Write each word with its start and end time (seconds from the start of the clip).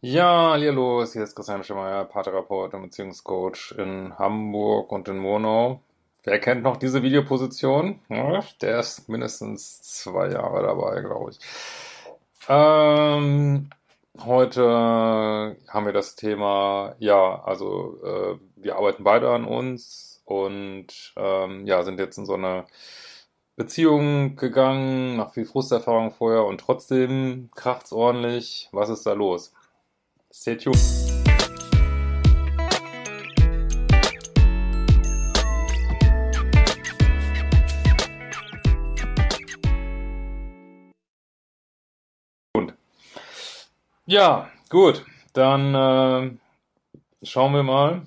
Ja, 0.00 0.50
hallo, 0.52 1.04
hier 1.04 1.24
ist 1.24 1.34
Christian 1.34 1.64
Schemeier, 1.64 2.04
Paartherapeut 2.04 2.72
und 2.72 2.82
Beziehungscoach 2.82 3.74
in 3.76 4.16
Hamburg 4.16 4.92
und 4.92 5.08
in 5.08 5.18
Monau. 5.18 5.80
Wer 6.22 6.38
kennt 6.38 6.62
noch 6.62 6.76
diese 6.76 7.02
Videoposition? 7.02 7.98
Ja, 8.08 8.44
der 8.60 8.78
ist 8.78 9.08
mindestens 9.08 9.82
zwei 9.82 10.30
Jahre 10.30 10.62
dabei, 10.62 11.00
glaube 11.00 11.32
ich. 11.32 11.40
Ähm, 12.48 13.70
heute 14.24 15.56
haben 15.66 15.86
wir 15.86 15.92
das 15.92 16.14
Thema, 16.14 16.94
ja, 17.00 17.42
also 17.42 17.98
äh, 18.04 18.38
wir 18.54 18.76
arbeiten 18.76 19.02
beide 19.02 19.30
an 19.30 19.44
uns 19.44 20.22
und 20.26 21.12
ähm, 21.16 21.66
ja, 21.66 21.82
sind 21.82 21.98
jetzt 21.98 22.18
in 22.18 22.26
so 22.26 22.34
eine 22.34 22.66
Beziehung 23.56 24.36
gegangen, 24.36 25.16
nach 25.16 25.32
viel 25.32 25.44
Frusterfahrung 25.44 26.12
vorher 26.12 26.44
und 26.44 26.60
trotzdem 26.60 27.50
kracht's 27.56 27.92
ordentlich. 27.92 28.68
Was 28.70 28.90
ist 28.90 29.04
da 29.04 29.14
los? 29.14 29.52
Stay 30.40 30.56
tuned. 30.56 30.78
Ja, 44.06 44.48
gut, 44.68 45.04
dann 45.32 45.74
äh, 45.74 46.30
schauen 47.26 47.52
wir 47.52 47.64
mal. 47.64 48.02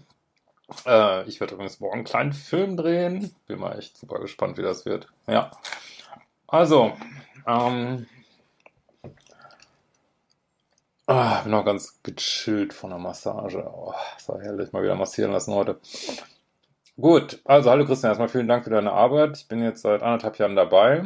Äh, 0.86 1.28
ich 1.28 1.42
werde 1.42 1.56
übrigens 1.56 1.82
morgen 1.82 1.96
einen 1.96 2.04
kleinen 2.06 2.32
Film 2.32 2.78
drehen. 2.78 3.36
Bin 3.46 3.60
mal 3.60 3.78
echt 3.78 3.98
super 3.98 4.20
gespannt, 4.20 4.58
wie 4.58 4.62
das 4.62 4.86
wird. 4.86 5.08
Ja. 5.28 5.52
Also, 6.48 6.94
ähm, 7.46 8.08
ah, 11.12 11.42
bin 11.44 11.54
auch 11.54 11.66
ganz 11.66 12.02
gechillt 12.04 12.74
von 12.74 12.90
der 12.90 13.00
Massage. 13.00 13.64
Oh, 13.66 13.94
das 14.16 14.30
war 14.30 14.42
herrlich, 14.42 14.72
mal 14.72 14.84
wieder 14.84 14.96
massieren 14.96 15.32
lassen 15.32 15.54
heute. 15.54 15.80
Gut, 17.00 17.40
also 17.46 17.70
hallo 17.70 17.86
Christian, 17.86 18.12
erstmal 18.12 18.30
vielen 18.30 18.48
Dank 18.48 18.64
für 18.64 18.70
deine 18.70 18.92
Arbeit. 18.92 19.38
Ich 19.38 19.48
bin 19.48 19.64
jetzt 19.64 19.82
seit 19.82 20.04
anderthalb 20.04 20.38
Jahren 20.38 20.56
dabei. 20.56 21.04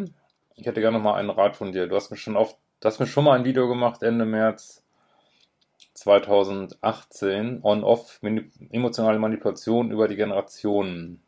Ich 0.56 0.66
hätte 0.66 0.81
gerne 0.81 0.98
noch 0.98 1.03
mal 1.03 1.16
einen 1.16 1.30
Rat 1.30 1.56
von 1.56 1.72
dir. 1.72 1.88
Du 1.88 1.95
hast 1.95 2.11
mir 2.11 2.17
schon 2.17 2.38
oft, 2.38 2.58
du 2.80 2.88
hast 2.88 3.00
mir 3.00 3.08
schon 3.08 3.23
mal 3.23 3.38
ein 3.38 3.45
Video 3.45 3.67
gemacht 3.67 4.03
Ende 4.03 4.26
März 4.26 4.83
2018, 5.94 7.61
On-Off 7.64 8.20
emotionale 8.72 9.20
Manipulation 9.20 9.92
über 9.92 10.08
die 10.08 10.16
Generationen. 10.17 11.22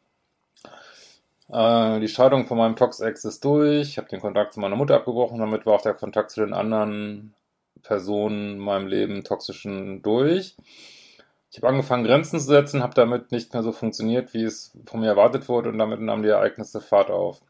Äh, 1.49 1.99
die 1.99 2.09
Scheidung 2.09 2.45
von 2.45 2.57
meinem 2.57 2.75
Tox-Ex 2.75 3.23
ist 3.25 3.45
durch. 3.45 3.89
Ich 3.89 3.97
habe 3.97 4.09
den 4.09 4.19
Kontakt 4.19 4.53
zu 4.53 4.59
meiner 4.59 4.75
Mutter 4.75 4.95
abgebrochen. 4.95 5.39
Damit 5.39 5.65
war 5.65 5.75
auch 5.75 5.81
der 5.81 5.93
Kontakt 5.93 6.31
zu 6.31 6.41
den 6.41 6.53
anderen 6.53 7.33
Personen 7.81 8.53
in 8.53 8.59
meinem 8.59 8.87
Leben, 8.87 9.23
toxischen, 9.23 10.01
durch. 10.01 10.55
Ich 11.49 11.57
habe 11.57 11.69
angefangen, 11.69 12.03
Grenzen 12.03 12.39
zu 12.39 12.45
setzen, 12.45 12.83
habe 12.83 12.93
damit 12.93 13.31
nicht 13.31 13.53
mehr 13.53 13.63
so 13.63 13.71
funktioniert, 13.71 14.33
wie 14.33 14.43
es 14.43 14.77
von 14.85 14.99
mir 14.99 15.07
erwartet 15.07 15.47
wurde, 15.49 15.69
und 15.69 15.77
damit 15.77 16.01
nahmen 16.01 16.23
die 16.23 16.29
Ereignisse 16.29 16.81
Fahrt 16.81 17.09
auf. 17.09 17.41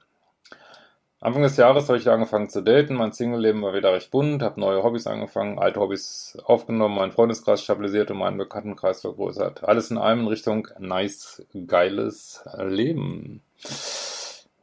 Anfang 1.19 1.41
des 1.41 1.57
Jahres 1.57 1.89
habe 1.89 1.97
ich 1.97 2.07
angefangen 2.07 2.47
zu 2.47 2.61
daten, 2.61 2.93
mein 2.93 3.11
Single-Leben 3.11 3.63
war 3.63 3.73
wieder 3.73 3.91
recht 3.91 4.11
bunt, 4.11 4.43
habe 4.43 4.59
neue 4.59 4.83
Hobbys 4.83 5.07
angefangen, 5.07 5.57
alte 5.57 5.79
Hobbys 5.79 6.37
aufgenommen, 6.45 6.95
meinen 6.95 7.11
Freundeskreis 7.11 7.63
stabilisiert 7.63 8.11
und 8.11 8.19
meinen 8.19 8.37
Bekanntenkreis 8.37 9.01
vergrößert. 9.01 9.63
Alles 9.63 9.89
in 9.89 9.97
allem 9.97 10.21
in 10.21 10.27
Richtung 10.27 10.67
nice, 10.77 11.43
geiles 11.65 12.43
Leben. 12.59 13.41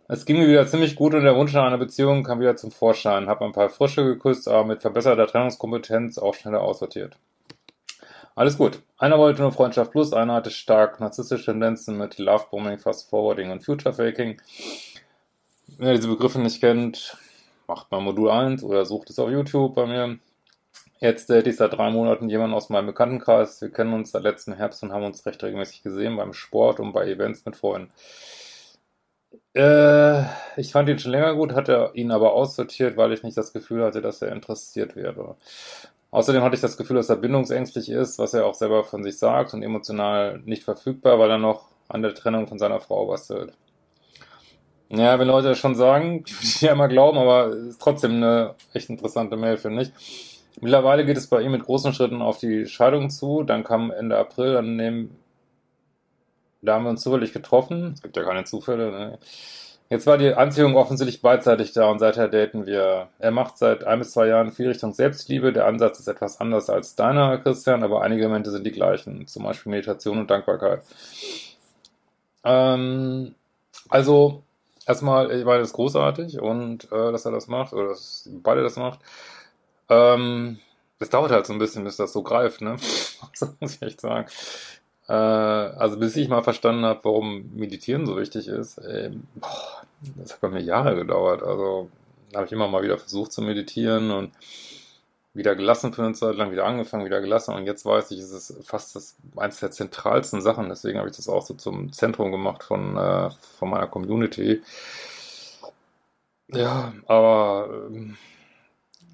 Es 0.07 0.27
ging 0.27 0.39
mir 0.39 0.49
wieder 0.49 0.67
ziemlich 0.67 0.97
gut 0.97 1.15
und 1.15 1.25
der 1.25 1.35
Wunsch 1.35 1.55
nach 1.55 1.65
einer 1.65 1.79
Beziehung 1.79 2.25
kam 2.25 2.39
wieder 2.39 2.57
zum 2.57 2.71
Vorschein. 2.71 3.27
Habe 3.27 3.47
ein 3.47 3.53
paar 3.53 3.71
Frische 3.71 4.05
geküsst, 4.05 4.49
aber 4.49 4.65
mit 4.65 4.83
verbesserter 4.83 5.27
Trennungskompetenz 5.27 6.19
auch 6.19 6.35
schneller 6.35 6.61
aussortiert. 6.61 7.17
Alles 8.35 8.59
gut. 8.59 8.81
Einer 8.99 9.19
wollte 9.19 9.41
nur 9.41 9.53
Freundschaft 9.53 9.93
plus, 9.93 10.13
einer 10.13 10.35
hatte 10.35 10.51
stark 10.51 11.01
narzisstische 11.01 11.47
Tendenzen 11.47 11.97
mit 11.97 12.19
Lovebombing, 12.19 12.79
Fast 12.79 13.09
Forwarding 13.09 13.51
und 13.51 13.65
Future 13.65 13.95
Faking. 13.95 14.43
Wenn 15.79 15.89
ihr 15.89 15.95
diese 15.95 16.09
Begriffe 16.09 16.39
nicht 16.39 16.61
kennt, 16.61 17.17
macht 17.67 17.91
mal 17.91 18.01
Modul 18.01 18.31
1 18.31 18.63
oder 18.63 18.85
sucht 18.85 19.09
es 19.09 19.19
auf 19.19 19.31
YouTube 19.31 19.75
bei 19.75 19.87
mir. 19.87 20.19
Jetzt 21.01 21.31
date 21.31 21.47
ich 21.47 21.57
seit 21.57 21.73
drei 21.73 21.91
Monaten 21.91 22.29
jemanden 22.29 22.55
aus 22.55 22.69
meinem 22.69 22.87
Bekanntenkreis. 22.87 23.63
Wir 23.63 23.71
kennen 23.71 23.95
uns 23.95 24.11
seit 24.11 24.23
letzten 24.23 24.53
Herbst 24.53 24.83
und 24.83 24.93
haben 24.93 25.05
uns 25.05 25.25
recht 25.25 25.43
regelmäßig 25.43 25.83
gesehen 25.83 26.17
beim 26.17 26.35
Sport 26.35 26.79
und 26.79 26.93
bei 26.93 27.07
Events 27.09 27.47
mit 27.47 27.57
Freunden. 27.57 27.91
Äh, 29.55 30.23
ich 30.57 30.73
fand 30.73 30.89
ihn 30.89 30.99
schon 30.99 31.13
länger 31.13 31.35
gut, 31.35 31.55
hatte 31.55 31.91
ihn 31.95 32.11
aber 32.11 32.33
aussortiert, 32.33 32.97
weil 32.97 33.13
ich 33.13 33.23
nicht 33.23 33.37
das 33.37 33.53
Gefühl 33.53 33.85
hatte, 33.85 34.01
dass 34.03 34.23
er 34.23 34.33
interessiert 34.33 34.97
wäre. 34.97 35.37
Außerdem 36.11 36.43
hatte 36.43 36.55
ich 36.55 36.61
das 36.61 36.77
Gefühl, 36.77 36.97
dass 36.97 37.09
er 37.09 37.17
bindungsängstlich 37.17 37.91
ist, 37.91 38.19
was 38.19 38.35
er 38.35 38.47
auch 38.47 38.55
selber 38.55 38.85
von 38.85 39.03
sich 39.03 39.19
sagt 39.19 39.53
und 39.53 39.63
emotional 39.63 40.41
nicht 40.45 40.65
verfügbar, 40.65 41.19
weil 41.19 41.31
er 41.31 41.39
noch 41.39 41.69
an 41.89 42.03
der 42.03 42.15
Trennung 42.15 42.47
von 42.47 42.59
seiner 42.59 42.81
Frau 42.81 43.07
bastelt. 43.07 43.53
Ja, 44.91 45.19
wenn 45.19 45.27
Leute 45.27 45.49
das 45.49 45.59
schon 45.59 45.75
sagen, 45.75 46.21
würde 46.27 46.43
ich 46.43 46.61
ja 46.61 46.73
immer 46.73 46.89
glauben, 46.89 47.19
aber 47.19 47.49
ist 47.49 47.81
trotzdem 47.81 48.13
eine 48.13 48.55
echt 48.73 48.91
interessante 48.91 49.37
Mail, 49.37 49.57
finde 49.57 49.83
ich. 49.83 49.93
Mittlerweile 50.61 51.05
geht 51.05 51.17
es 51.17 51.27
bei 51.27 51.43
ihm 51.43 51.51
mit 51.51 51.65
großen 51.65 51.93
Schritten 51.93 52.23
auf 52.23 52.39
die 52.39 52.67
Scheidung 52.67 53.11
zu. 53.11 53.43
Dann 53.43 53.65
kam 53.65 53.91
Ende 53.91 54.17
April, 54.17 54.53
dann 54.53 54.77
nehmen, 54.77 55.17
da 56.65 56.75
haben 56.75 56.85
wir 56.85 56.91
uns 56.91 57.03
zufällig 57.03 57.33
getroffen. 57.33 57.93
Es 57.95 58.03
gibt 58.03 58.17
ja 58.17 58.25
keine 58.25 58.45
Zufälle. 58.45 58.91
Ne? 58.91 59.19
Jetzt 59.91 60.07
war 60.07 60.17
die 60.17 60.35
Anziehung 60.35 60.77
offensichtlich 60.77 61.21
beidseitig 61.21 61.73
da 61.73 61.91
und 61.91 61.99
seither 61.99 62.29
daten 62.29 62.67
wir. 62.67 63.09
Er 63.19 63.31
macht 63.31 63.59
seit 63.59 63.85
ein 63.85 63.99
bis 63.99 64.13
zwei 64.13 64.27
Jahren 64.29 64.51
viel 64.53 64.69
Richtung 64.69 64.95
Selbstliebe. 64.95 65.53
Der 65.53 65.67
Ansatz 65.67 66.01
ist 66.01 66.09
etwas 66.09 66.41
anders 66.41 66.71
als 66.71 66.97
deiner, 66.97 67.39
Christian, 67.39 67.83
aber 67.83 68.03
einige 68.03 68.23
Elemente 68.23 68.51
sind 68.51 68.65
die 68.65 68.73
gleichen. 68.73 69.27
Zum 69.27 69.45
Beispiel 69.45 69.71
Meditation 69.71 70.19
und 70.19 70.31
Dankbarkeit. 70.31 70.83
Ähm, 72.45 73.35
also, 73.91 74.43
erstmal, 74.87 75.31
ich 75.31 75.45
meine, 75.45 75.61
das 75.61 75.69
ist 75.69 75.75
großartig 75.75 76.41
und 76.41 76.91
äh, 76.91 77.13
dass 77.13 77.27
er 77.27 77.33
das 77.33 77.47
macht, 77.49 77.73
oder 77.73 77.89
dass 77.89 78.29
beide 78.43 78.63
das 78.63 78.77
macht. 78.77 79.01
Ähm, 79.91 80.59
es 80.99 81.11
dauert 81.11 81.31
halt 81.31 81.47
so 81.47 81.53
ein 81.53 81.59
bisschen, 81.59 81.85
bis 81.85 81.97
das 81.97 82.13
so 82.13 82.23
greift, 82.23 82.63
ne? 82.63 82.77
das 83.39 83.55
muss 83.61 83.77
ich 83.77 83.83
echt 83.83 84.01
sagen. 84.01 84.27
Äh, 85.09 85.13
also 85.13 85.99
bis 85.99 86.17
ich 86.17 86.29
mal 86.29 86.43
verstanden 86.43 86.85
habe, 86.85 87.01
warum 87.03 87.51
Meditieren 87.55 88.07
so 88.07 88.17
wichtig 88.17 88.49
ist, 88.49 88.79
ey, 88.79 89.11
boah, 89.35 89.83
das 90.17 90.33
hat 90.33 90.41
bei 90.41 90.49
mir 90.49 90.63
Jahre 90.63 90.97
gedauert. 90.97 91.43
Also 91.43 91.91
habe 92.35 92.47
ich 92.47 92.53
immer 92.53 92.69
mal 92.69 92.83
wieder 92.83 92.99
versucht 92.99 93.33
zu 93.33 93.43
meditieren 93.43 94.11
und 94.11 94.33
wieder 95.35 95.57
gelassen 95.57 95.93
für 95.93 96.05
eine 96.05 96.15
Zeit 96.15 96.37
lang, 96.37 96.53
wieder 96.53 96.65
angefangen, 96.65 97.05
wieder 97.05 97.21
gelassen 97.21 97.55
und 97.55 97.67
jetzt 97.67 97.85
weiß 97.85 98.13
ich, 98.13 98.21
es 98.21 98.31
ist 98.31 98.57
fast 98.65 98.95
das, 98.95 99.17
eines 99.37 99.59
der 99.59 99.73
zentralsten 99.73 100.41
Sachen, 100.41 100.69
deswegen 100.69 100.99
habe 100.99 101.09
ich 101.11 101.17
das 101.17 101.29
auch 101.29 101.45
so 101.45 101.55
zum 101.55 101.93
Zentrum 101.93 102.31
gemacht 102.31 102.63
von, 102.63 102.97
äh, 102.97 103.31
von 103.59 103.69
meiner 103.69 103.89
Community. 103.89 104.63
Ja, 106.49 106.93
aber 107.07 107.69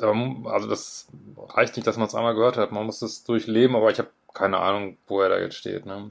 ähm, 0.02 0.46
also 0.46 0.68
das 0.68 1.08
reicht 1.48 1.76
nicht, 1.76 1.86
dass 1.86 1.96
man 1.96 2.06
es 2.06 2.14
einmal 2.14 2.34
gehört 2.34 2.58
hat, 2.58 2.70
man 2.70 2.84
muss 2.84 3.00
es 3.00 3.24
durchleben, 3.24 3.74
aber 3.74 3.90
ich 3.90 3.98
habe 3.98 4.10
keine 4.34 4.58
Ahnung, 4.58 4.96
wo 5.06 5.20
er 5.20 5.28
da 5.28 5.38
jetzt 5.38 5.56
steht. 5.56 5.86
Ne? 5.86 6.10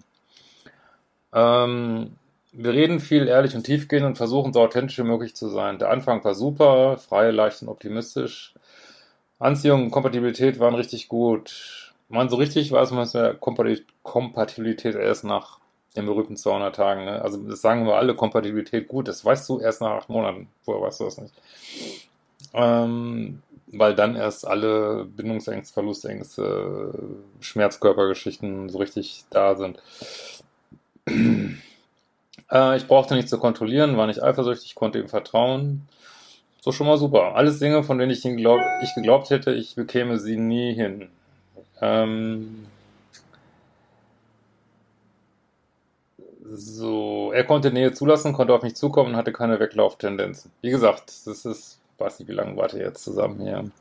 Ähm, 1.33 2.15
wir 2.51 2.73
reden 2.73 2.99
viel 2.99 3.27
ehrlich 3.27 3.55
und 3.55 3.63
tiefgehend 3.63 4.05
und 4.05 4.17
versuchen 4.17 4.53
so 4.53 4.61
authentisch 4.61 4.97
wie 4.97 5.03
möglich 5.03 5.35
zu 5.35 5.49
sein. 5.49 5.79
Der 5.79 5.89
Anfang 5.91 6.23
war 6.23 6.33
super, 6.33 6.97
frei, 6.97 7.31
leicht 7.31 7.61
und 7.61 7.69
optimistisch. 7.69 8.53
Anziehung 9.37 9.83
und 9.83 9.91
Kompatibilität 9.91 10.59
waren 10.59 10.75
richtig 10.75 11.07
gut. 11.07 11.93
Man, 12.09 12.29
so 12.29 12.35
richtig 12.35 12.71
weiß 12.71 12.91
man, 12.91 13.07
dass 13.07 13.39
Kompatibilität 14.03 14.95
erst 14.95 15.23
nach 15.23 15.59
den 15.95 16.05
berühmten 16.05 16.35
200 16.35 16.75
Tagen. 16.75 17.05
Ne? 17.05 17.21
Also 17.21 17.37
das 17.37 17.61
sagen 17.61 17.85
wir 17.85 17.95
alle, 17.95 18.15
Kompatibilität 18.15 18.87
gut. 18.87 19.07
Das 19.07 19.23
weißt 19.23 19.47
du 19.47 19.59
erst 19.59 19.81
nach 19.81 19.91
acht 19.91 20.09
Monaten. 20.09 20.47
Vorher 20.63 20.83
weißt 20.85 20.99
du 20.99 21.05
das 21.05 21.17
nicht. 21.19 21.33
Ähm, 22.53 23.41
weil 23.71 23.95
dann 23.95 24.15
erst 24.15 24.47
alle 24.47 25.05
Bindungsängste, 25.05 25.73
Verlustängste, 25.73 26.93
Schmerzkörpergeschichten 27.39 28.69
so 28.69 28.79
richtig 28.79 29.25
da 29.29 29.55
sind. 29.55 29.81
äh, 31.07 32.77
ich 32.77 32.87
brauchte 32.87 33.15
nichts 33.15 33.29
zu 33.29 33.39
kontrollieren, 33.39 33.97
war 33.97 34.07
nicht 34.07 34.23
eifersüchtig, 34.23 34.75
konnte 34.75 34.99
ihm 34.99 35.09
vertrauen. 35.09 35.87
So 36.61 36.71
schon 36.71 36.87
mal 36.87 36.97
super. 36.97 37.35
Alles 37.35 37.59
Dinge, 37.59 37.83
von 37.83 37.97
denen 37.97 38.11
ich, 38.11 38.23
glaub, 38.23 38.59
ich 38.83 38.93
geglaubt 38.95 39.29
hätte, 39.29 39.53
ich 39.53 39.75
bekäme 39.75 40.19
sie 40.19 40.35
nie 40.37 40.73
hin. 40.73 41.09
Ähm 41.81 42.65
so, 46.51 47.31
er 47.31 47.43
konnte 47.43 47.71
Nähe 47.71 47.93
zulassen, 47.93 48.33
konnte 48.33 48.53
auf 48.53 48.63
mich 48.63 48.75
zukommen 48.75 49.11
und 49.11 49.15
hatte 49.15 49.31
keine 49.31 49.59
Weglauftendenzen. 49.59 50.51
Wie 50.61 50.71
gesagt, 50.71 51.11
das 51.25 51.45
ist, 51.45 51.78
weiß 51.99 52.19
nicht, 52.19 52.27
wie 52.29 52.33
lange 52.33 52.57
warte 52.57 52.79
jetzt 52.79 53.03
zusammen 53.03 53.39
hier. 53.41 53.71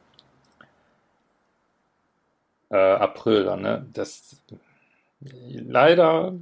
Äh, 2.70 2.76
April 2.76 3.44
dann, 3.44 3.62
ne? 3.62 3.86
Das 3.92 4.36
leider 5.20 6.34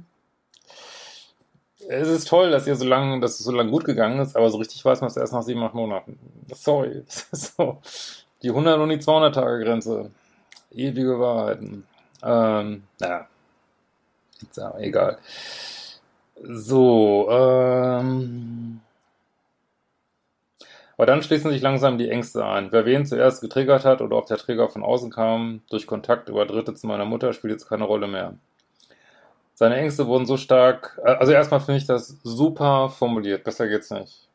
es 1.89 2.07
ist 2.09 2.27
toll, 2.27 2.51
dass 2.51 2.67
ihr 2.67 2.75
so 2.75 2.85
lange, 2.85 3.19
dass 3.21 3.39
es 3.39 3.45
so 3.45 3.51
lange 3.51 3.71
gut 3.71 3.85
gegangen 3.85 4.19
ist, 4.19 4.35
aber 4.35 4.49
so 4.49 4.57
richtig 4.57 4.83
weiß 4.83 5.01
man 5.01 5.09
es 5.09 5.17
erst 5.17 5.33
nach 5.33 5.43
sieben, 5.43 5.63
acht 5.63 5.73
Monaten. 5.73 6.19
Sorry. 6.53 7.03
so. 7.31 7.81
Die 8.43 8.49
100 8.49 8.79
und 8.79 8.89
die 8.89 8.99
200 8.99 9.33
Tage 9.33 9.63
Grenze. 9.63 10.11
Ewige 10.71 11.19
Wahrheiten. 11.19 11.87
Ähm, 12.23 12.83
naja. 12.99 13.27
Egal. 14.77 15.17
So, 16.43 17.27
ähm. 17.31 18.81
Aber 20.97 21.05
dann 21.05 21.21
schließen 21.21 21.51
sich 21.51 21.61
langsam 21.61 21.99
die 21.99 22.09
Ängste 22.09 22.43
ein. 22.43 22.71
Wer 22.71 22.85
wen 22.85 23.05
zuerst 23.05 23.41
getriggert 23.41 23.85
hat 23.85 24.01
oder 24.01 24.17
ob 24.17 24.25
der 24.25 24.37
Trigger 24.37 24.67
von 24.67 24.83
außen 24.83 25.11
kam, 25.11 25.61
durch 25.69 25.85
Kontakt 25.85 26.27
über 26.27 26.45
Dritte 26.45 26.73
zu 26.73 26.87
meiner 26.87 27.05
Mutter, 27.05 27.33
spielt 27.33 27.53
jetzt 27.53 27.69
keine 27.69 27.83
Rolle 27.83 28.07
mehr. 28.07 28.33
Seine 29.53 29.75
Ängste 29.77 30.07
wurden 30.07 30.25
so 30.25 30.37
stark, 30.37 30.99
äh, 31.03 31.11
also 31.13 31.31
erstmal 31.31 31.59
finde 31.59 31.77
ich 31.79 31.85
das 31.85 32.17
super 32.23 32.89
formuliert, 32.89 33.43
besser 33.43 33.67
geht's 33.67 33.91
nicht. 33.91 34.27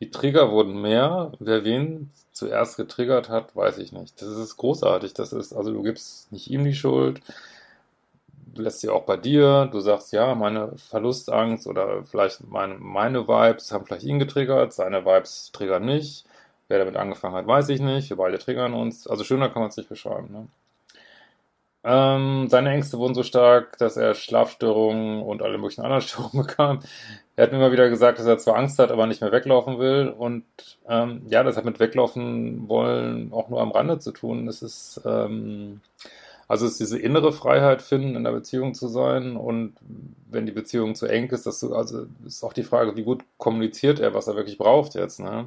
Die 0.00 0.10
Trigger 0.10 0.50
wurden 0.50 0.80
mehr, 0.80 1.32
wer 1.38 1.64
wen 1.64 2.10
zuerst 2.32 2.76
getriggert 2.76 3.28
hat, 3.28 3.54
weiß 3.54 3.78
ich 3.78 3.92
nicht. 3.92 4.20
Das 4.20 4.28
ist 4.28 4.56
großartig, 4.56 5.14
das 5.14 5.32
ist, 5.32 5.52
also 5.52 5.72
du 5.72 5.82
gibst 5.82 6.32
nicht 6.32 6.50
ihm 6.50 6.64
die 6.64 6.74
Schuld, 6.74 7.20
lässt 8.56 8.80
sie 8.80 8.88
auch 8.88 9.04
bei 9.04 9.16
dir, 9.16 9.68
du 9.70 9.80
sagst, 9.80 10.12
ja, 10.12 10.34
meine 10.34 10.76
Verlustangst 10.76 11.66
oder 11.66 12.04
vielleicht 12.04 12.46
meine, 12.48 12.76
meine 12.78 13.28
Vibes 13.28 13.72
haben 13.72 13.86
vielleicht 13.86 14.04
ihn 14.04 14.18
getriggert, 14.18 14.72
seine 14.72 15.04
Vibes 15.04 15.50
triggern 15.52 15.84
nicht. 15.84 16.24
Wer 16.68 16.78
damit 16.78 16.96
angefangen 16.96 17.34
hat, 17.34 17.46
weiß 17.46 17.68
ich 17.68 17.80
nicht. 17.80 18.08
Wir 18.08 18.16
beide 18.16 18.38
triggern 18.38 18.72
uns. 18.72 19.06
Also 19.06 19.22
schöner 19.22 19.50
kann 19.50 19.60
man 19.60 19.68
es 19.68 19.76
nicht 19.76 19.90
beschreiben. 19.90 20.32
Ne? 20.32 20.48
Ähm, 21.86 22.48
seine 22.48 22.70
Ängste 22.70 22.98
wurden 22.98 23.14
so 23.14 23.22
stark, 23.22 23.76
dass 23.76 23.98
er 23.98 24.14
Schlafstörungen 24.14 25.22
und 25.22 25.42
alle 25.42 25.58
möglichen 25.58 25.82
anderen 25.82 26.00
Störungen 26.08 26.46
bekam. 26.46 26.80
Er 27.36 27.44
hat 27.44 27.52
mir 27.52 27.58
immer 27.58 27.72
wieder 27.72 27.90
gesagt, 27.90 28.18
dass 28.18 28.26
er 28.26 28.38
zwar 28.38 28.56
Angst 28.56 28.78
hat, 28.78 28.90
aber 28.90 29.06
nicht 29.06 29.20
mehr 29.20 29.32
weglaufen 29.32 29.78
will. 29.78 30.08
Und 30.08 30.44
ähm, 30.88 31.26
ja, 31.28 31.42
das 31.42 31.58
hat 31.58 31.66
mit 31.66 31.80
weglaufen 31.80 32.68
wollen 32.68 33.32
auch 33.32 33.50
nur 33.50 33.60
am 33.60 33.72
Rande 33.72 33.98
zu 33.98 34.12
tun. 34.12 34.48
Es 34.48 34.62
ist 34.62 35.02
ähm, 35.04 35.82
also 36.48 36.66
ist 36.66 36.80
diese 36.80 36.98
innere 36.98 37.32
Freiheit 37.32 37.82
finden, 37.82 38.16
in 38.16 38.24
der 38.24 38.32
Beziehung 38.32 38.74
zu 38.74 38.88
sein. 38.88 39.36
Und 39.36 39.74
wenn 40.30 40.46
die 40.46 40.52
Beziehung 40.52 40.94
zu 40.94 41.06
eng 41.06 41.28
ist, 41.30 41.46
das 41.46 41.60
du, 41.60 41.74
also 41.74 42.06
ist 42.26 42.44
auch 42.44 42.52
die 42.52 42.62
Frage, 42.62 42.96
wie 42.96 43.04
gut 43.04 43.24
kommuniziert 43.38 44.00
er, 44.00 44.14
was 44.14 44.26
er 44.26 44.36
wirklich 44.36 44.58
braucht 44.58 44.94
jetzt. 44.94 45.20
Ne? 45.20 45.46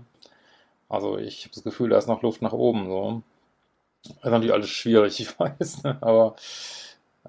Also 0.90 1.18
ich 1.18 1.44
habe 1.44 1.54
das 1.54 1.64
Gefühl, 1.64 1.90
da 1.90 1.98
ist 1.98 2.08
noch 2.08 2.22
Luft 2.22 2.42
nach 2.42 2.54
oben 2.54 2.88
so. 2.88 3.22
Das 4.04 4.16
ist 4.18 4.26
natürlich 4.26 4.54
alles 4.54 4.70
schwierig, 4.70 5.20
ich 5.20 5.40
weiß, 5.40 5.84
ne? 5.84 5.98
aber 6.02 6.36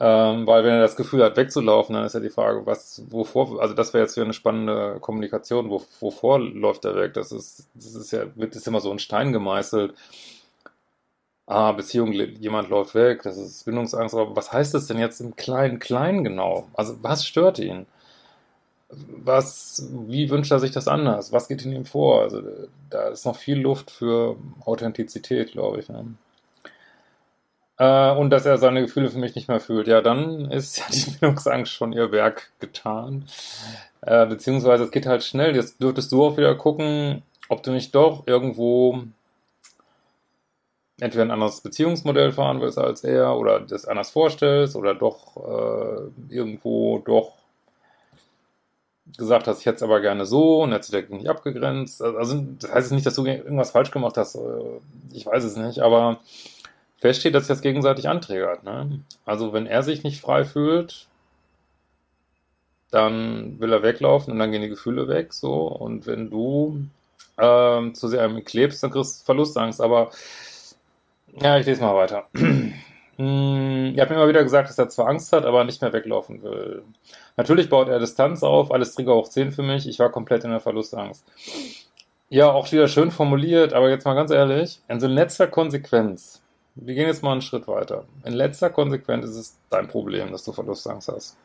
ähm, 0.00 0.47
weil 0.47 0.62
wenn 0.62 0.75
er 0.75 0.82
das 0.82 0.94
Gefühl 0.94 1.25
hat, 1.25 1.37
wegzulaufen, 1.37 1.94
dann 1.94 2.05
ist 2.05 2.14
ja 2.14 2.21
die 2.21 2.31
Frage, 2.31 2.64
was, 2.67 3.03
wovor, 3.11 3.61
also 3.61 3.75
das 3.75 3.93
wäre 3.93 4.05
jetzt 4.05 4.14
für 4.14 4.23
eine 4.23 4.32
spannende 4.32 4.99
Kommunikation, 5.00 5.71
wo, 5.71 5.82
wovor 5.99 6.38
läuft 6.38 6.85
er 6.85 6.94
weg? 6.94 7.14
Das 7.14 7.32
ist, 7.32 7.69
das 7.75 7.97
ist 7.97 8.12
ja, 8.12 8.26
wird 8.37 8.55
ist 8.55 8.69
immer 8.69 8.81
so 8.81 8.93
ein 8.93 9.00
Stein 9.00 9.32
gemeißelt. 9.32 9.94
Ah, 11.50 11.73
Beziehung, 11.73 12.12
jemand 12.12 12.69
läuft 12.69 12.95
weg, 12.95 13.23
das 13.23 13.39
ist 13.39 13.65
Bindungsangst, 13.65 14.15
aber 14.15 14.37
was 14.37 14.53
heißt 14.53 14.75
das 14.75 14.87
denn 14.87 14.99
jetzt 14.99 15.21
im 15.21 15.35
kleinen 15.35 15.79
Klein 15.79 16.23
genau? 16.23 16.69
Also 16.75 17.03
was 17.03 17.27
stört 17.27 17.59
ihn? 17.59 17.87
Was, 18.91 19.89
wie 20.06 20.29
wünscht 20.29 20.53
er 20.53 20.61
sich 20.61 20.73
das 20.73 20.89
anders? 20.89 21.33
Was 21.33 21.49
geht 21.49 21.65
in 21.65 21.73
ihm 21.73 21.87
vor? 21.87 22.23
Also 22.23 22.43
da 22.91 23.09
ist 23.09 23.25
noch 23.25 23.37
viel 23.37 23.59
Luft 23.59 23.91
für 23.91 24.37
Authentizität, 24.67 25.53
glaube 25.53 25.81
ich. 25.81 25.89
Ne? 25.89 26.05
äh, 27.79 28.11
und 28.11 28.31
dass 28.31 28.45
er 28.45 28.59
seine 28.59 28.83
Gefühle 28.83 29.09
für 29.11 29.19
mich 29.19 29.35
nicht 29.35 29.49
mehr 29.49 29.61
fühlt, 29.61 29.89
ja, 29.89 30.00
dann 30.03 30.50
ist 30.50 30.79
ja 30.79 30.85
die 30.93 31.11
Bindungsangst 31.19 31.73
schon 31.73 31.93
ihr 31.93 32.12
Werk 32.12 32.50
getan. 32.61 33.25
Äh, 34.03 34.27
beziehungsweise 34.27 34.85
es 34.85 34.91
geht 34.91 35.06
halt 35.06 35.25
schnell. 35.25 35.56
Jetzt 35.56 35.81
dürftest 35.81 36.12
du 36.12 36.25
auch 36.25 36.37
wieder 36.37 36.55
gucken, 36.56 37.23
ob 37.49 37.62
du 37.62 37.71
nicht 37.73 37.95
doch 37.95 38.27
irgendwo 38.27 39.05
entweder 41.00 41.25
ein 41.25 41.31
anderes 41.31 41.61
Beziehungsmodell 41.61 42.33
fahren 42.33 42.61
willst 42.61 42.79
als 42.79 43.05
er 43.05 43.37
oder 43.37 43.61
das 43.61 43.85
anders 43.85 44.11
vorstellst 44.11 44.77
oder 44.77 44.95
doch 44.95 45.37
äh, 45.37 46.35
irgendwo 46.35 46.99
doch 46.99 47.33
gesagt 49.17 49.47
hast, 49.47 49.61
ich 49.61 49.67
hätte 49.67 49.77
es 49.77 49.83
aber 49.83 50.00
gerne 50.00 50.27
so 50.27 50.62
und 50.62 50.73
hätte 50.73 50.91
sich 50.91 51.09
nicht 51.09 51.29
abgegrenzt. 51.29 52.03
Also 52.03 52.45
das 52.59 52.73
heißt 52.73 52.93
nicht, 52.93 53.06
dass 53.06 53.15
du 53.15 53.25
irgendwas 53.25 53.71
falsch 53.71 53.91
gemacht 53.91 54.17
hast. 54.17 54.35
Äh, 54.35 54.81
ich 55.12 55.25
weiß 55.25 55.45
es 55.45 55.56
nicht, 55.56 55.81
aber 55.81 56.19
feststeht, 56.99 57.35
dass 57.35 57.47
das 57.47 57.62
gegenseitig 57.62 58.09
anträgert. 58.09 58.65
Ne? 58.65 59.00
Also 59.25 59.53
wenn 59.53 59.67
er 59.67 59.83
sich 59.83 60.03
nicht 60.03 60.21
frei 60.21 60.45
fühlt, 60.45 61.06
dann 62.91 63.61
will 63.61 63.73
er 63.73 63.83
weglaufen 63.83 64.33
und 64.33 64.39
dann 64.39 64.50
gehen 64.50 64.62
die 64.62 64.69
Gefühle 64.69 65.09
weg. 65.09 65.33
So 65.33 65.69
und 65.69 66.06
wenn 66.06 66.31
du 66.31 66.85
ähm, 67.39 67.95
zu 67.95 68.09
sehr 68.09 68.25
an 68.25 68.37
ihm 68.37 68.45
klebst, 68.45 68.83
dann 68.83 68.91
kriegst 68.91 69.21
du 69.21 69.25
Verlustangst. 69.25 69.81
Aber 69.81 70.11
ja, 71.43 71.58
ich 71.58 71.67
lese 71.67 71.82
mal 71.82 71.94
weiter. 71.94 72.26
Ihr 73.20 74.00
habt 74.00 74.11
mir 74.11 74.17
immer 74.17 74.29
wieder 74.29 74.44
gesagt, 74.44 74.69
dass 74.69 74.79
er 74.79 74.88
zwar 74.88 75.08
Angst 75.08 75.32
hat, 75.32 75.44
aber 75.44 75.64
nicht 75.64 75.82
mehr 75.82 75.93
weglaufen 75.93 76.43
will. 76.43 76.85
Natürlich 77.37 77.69
baut 77.69 77.88
er 77.88 77.99
Distanz 77.99 78.44
auf, 78.44 78.70
alles 78.70 78.94
Trigger 78.94 79.17
hoch 79.17 79.29
10 79.29 79.50
für 79.50 79.62
mich. 79.62 79.88
Ich 79.88 79.99
war 79.99 80.11
komplett 80.11 80.44
in 80.44 80.50
der 80.50 80.61
Verlustangst. 80.61 81.25
Ja, 82.29 82.52
auch 82.52 82.70
wieder 82.70 82.87
schön 82.87 83.11
formuliert, 83.11 83.73
aber 83.73 83.90
jetzt 83.90 84.05
mal 84.05 84.14
ganz 84.14 84.31
ehrlich, 84.31 84.81
in 84.88 85.00
letzter 85.00 85.49
Konsequenz 85.49 86.43
wir 86.81 86.94
gehen 86.94 87.06
jetzt 87.06 87.23
mal 87.23 87.32
einen 87.32 87.43
Schritt 87.43 87.67
weiter. 87.67 88.05
In 88.25 88.32
letzter 88.32 88.70
Konsequenz 88.70 89.25
ist 89.25 89.37
es 89.37 89.56
dein 89.70 89.88
Problem, 89.88 90.31
dass 90.32 90.44
du 90.44 90.52
Verlustangst 90.52 91.08
hast. 91.08 91.37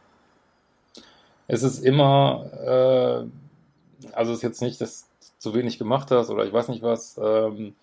Es 1.47 1.63
ist 1.63 1.79
immer, 1.79 2.45
äh, 2.63 4.11
also 4.13 4.31
es 4.31 4.37
ist 4.39 4.43
jetzt 4.43 4.61
nicht, 4.61 4.79
dass 4.79 5.07
du 5.19 5.27
zu 5.39 5.53
wenig 5.55 5.77
gemacht 5.77 6.11
hast 6.11 6.29
oder 6.29 6.45
ich 6.45 6.53
weiß 6.53 6.69
nicht 6.69 6.83
was. 6.83 7.19
Ähm, 7.21 7.75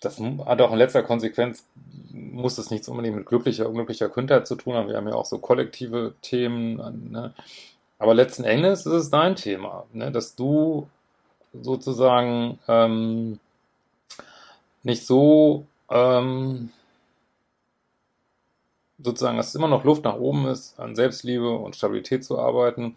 das 0.00 0.18
hat 0.18 0.60
auch 0.60 0.72
in 0.72 0.78
letzter 0.78 1.02
Konsequenz, 1.02 1.66
muss 2.10 2.58
es 2.58 2.70
nichts 2.70 2.88
unbedingt 2.88 3.16
mit 3.16 3.26
glücklicher, 3.26 3.68
unglücklicher 3.68 4.08
Kindheit 4.08 4.46
zu 4.46 4.56
tun 4.56 4.74
haben. 4.74 4.88
Wir 4.88 4.96
haben 4.96 5.08
ja 5.08 5.14
auch 5.14 5.26
so 5.26 5.38
kollektive 5.38 6.14
Themen. 6.22 7.10
Ne? 7.10 7.34
Aber 7.98 8.14
letzten 8.14 8.44
Endes 8.44 8.86
ist 8.86 8.92
es 8.92 9.10
dein 9.10 9.36
Thema, 9.36 9.84
ne? 9.92 10.10
dass 10.10 10.34
du 10.34 10.88
sozusagen 11.52 12.58
ähm, 12.66 13.38
nicht 14.82 15.04
so 15.06 15.66
ähm, 15.90 16.70
sozusagen, 19.02 19.36
dass 19.36 19.48
es 19.48 19.54
immer 19.54 19.68
noch 19.68 19.84
Luft 19.84 20.04
nach 20.04 20.16
oben 20.16 20.46
ist, 20.46 20.78
an 20.78 20.94
Selbstliebe 20.94 21.50
und 21.50 21.76
Stabilität 21.76 22.24
zu 22.24 22.38
arbeiten. 22.38 22.96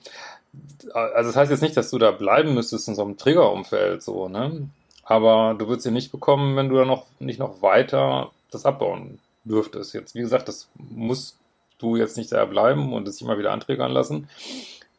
Also 0.93 1.29
das 1.29 1.35
heißt 1.35 1.51
jetzt 1.51 1.61
nicht, 1.61 1.77
dass 1.77 1.89
du 1.89 1.97
da 1.97 2.11
bleiben 2.11 2.53
müsstest 2.53 2.87
in 2.87 2.95
so 2.95 3.03
einem 3.03 3.17
Triggerumfeld, 3.17 4.03
so, 4.03 4.27
ne? 4.29 4.69
Aber 5.03 5.55
du 5.57 5.67
würdest 5.67 5.83
sie 5.83 5.91
nicht 5.91 6.11
bekommen, 6.11 6.55
wenn 6.55 6.69
du 6.69 6.75
da 6.75 6.85
noch 6.85 7.05
nicht 7.19 7.39
noch 7.39 7.61
weiter 7.61 8.31
das 8.51 8.65
abbauen 8.65 9.19
dürftest. 9.43 9.93
Jetzt, 9.93 10.15
wie 10.15 10.21
gesagt, 10.21 10.47
das 10.47 10.69
musst 10.75 11.37
du 11.79 11.95
jetzt 11.95 12.17
nicht 12.17 12.31
da 12.31 12.45
bleiben 12.45 12.93
und 12.93 13.07
es 13.07 13.21
immer 13.21 13.37
wieder 13.37 13.51
anträgern 13.51 13.91
lassen. 13.91 14.29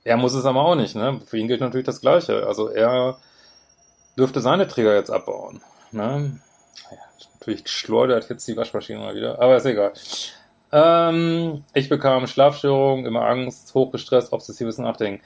Er 0.04 0.18
muss 0.18 0.34
es 0.34 0.44
aber 0.44 0.62
auch 0.62 0.74
nicht, 0.74 0.94
ne? 0.94 1.20
Für 1.24 1.38
ihn 1.38 1.48
gilt 1.48 1.60
natürlich 1.62 1.86
das 1.86 2.02
Gleiche. 2.02 2.46
Also 2.46 2.68
er 2.68 3.16
dürfte 4.18 4.40
seine 4.40 4.68
Trigger 4.68 4.94
jetzt 4.94 5.10
abbauen. 5.10 5.62
Ne? 5.92 6.40
Ja, 6.90 6.98
Natürlich 7.38 7.68
schleudert 7.68 8.28
jetzt 8.28 8.46
die 8.46 8.56
Waschmaschine 8.56 8.98
mal 8.98 9.14
wieder, 9.14 9.40
aber 9.40 9.56
ist 9.56 9.66
egal. 9.66 9.92
Ähm, 10.72 11.64
ich 11.72 11.88
bekam 11.88 12.26
Schlafstörungen, 12.26 13.06
immer 13.06 13.26
Angst, 13.26 13.72
hochgestresst, 13.74 14.32
obsessives 14.32 14.78
Nachdenken. 14.78 15.22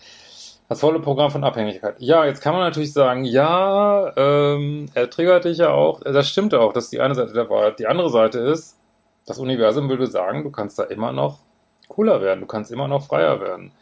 Das 0.69 0.81
volle 0.81 1.01
Programm 1.01 1.31
von 1.31 1.45
Abhängigkeit. 1.45 1.97
Ja, 1.99 2.27
jetzt 2.27 2.43
kann 2.43 2.53
man 2.53 2.63
natürlich 2.63 2.93
sagen, 2.93 3.25
ja, 3.25 4.13
ähm, 4.17 4.87
er 4.93 5.09
triggert 5.09 5.47
dich 5.47 5.59
ja 5.59 5.71
auch. 5.71 6.01
Das 6.01 6.29
stimmt 6.29 6.55
auch, 6.55 6.75
das 6.75 6.85
ist 6.85 6.93
die 6.93 7.01
eine 7.01 7.15
Seite 7.15 7.33
der 7.33 7.49
Wahrheit. 7.49 7.79
Die 7.79 7.87
andere 7.87 8.11
Seite 8.11 8.39
ist, 8.41 8.77
das 9.25 9.39
Universum 9.39 9.89
würde 9.89 10.07
sagen, 10.07 10.43
du 10.45 10.51
kannst 10.51 10.79
da 10.79 10.85
immer 10.85 11.13
noch 11.13 11.39
cooler 11.89 12.21
werden, 12.21 12.41
du 12.41 12.47
kannst 12.47 12.71
immer 12.71 12.87
noch 12.87 13.07
freier 13.07 13.41
werden. 13.41 13.73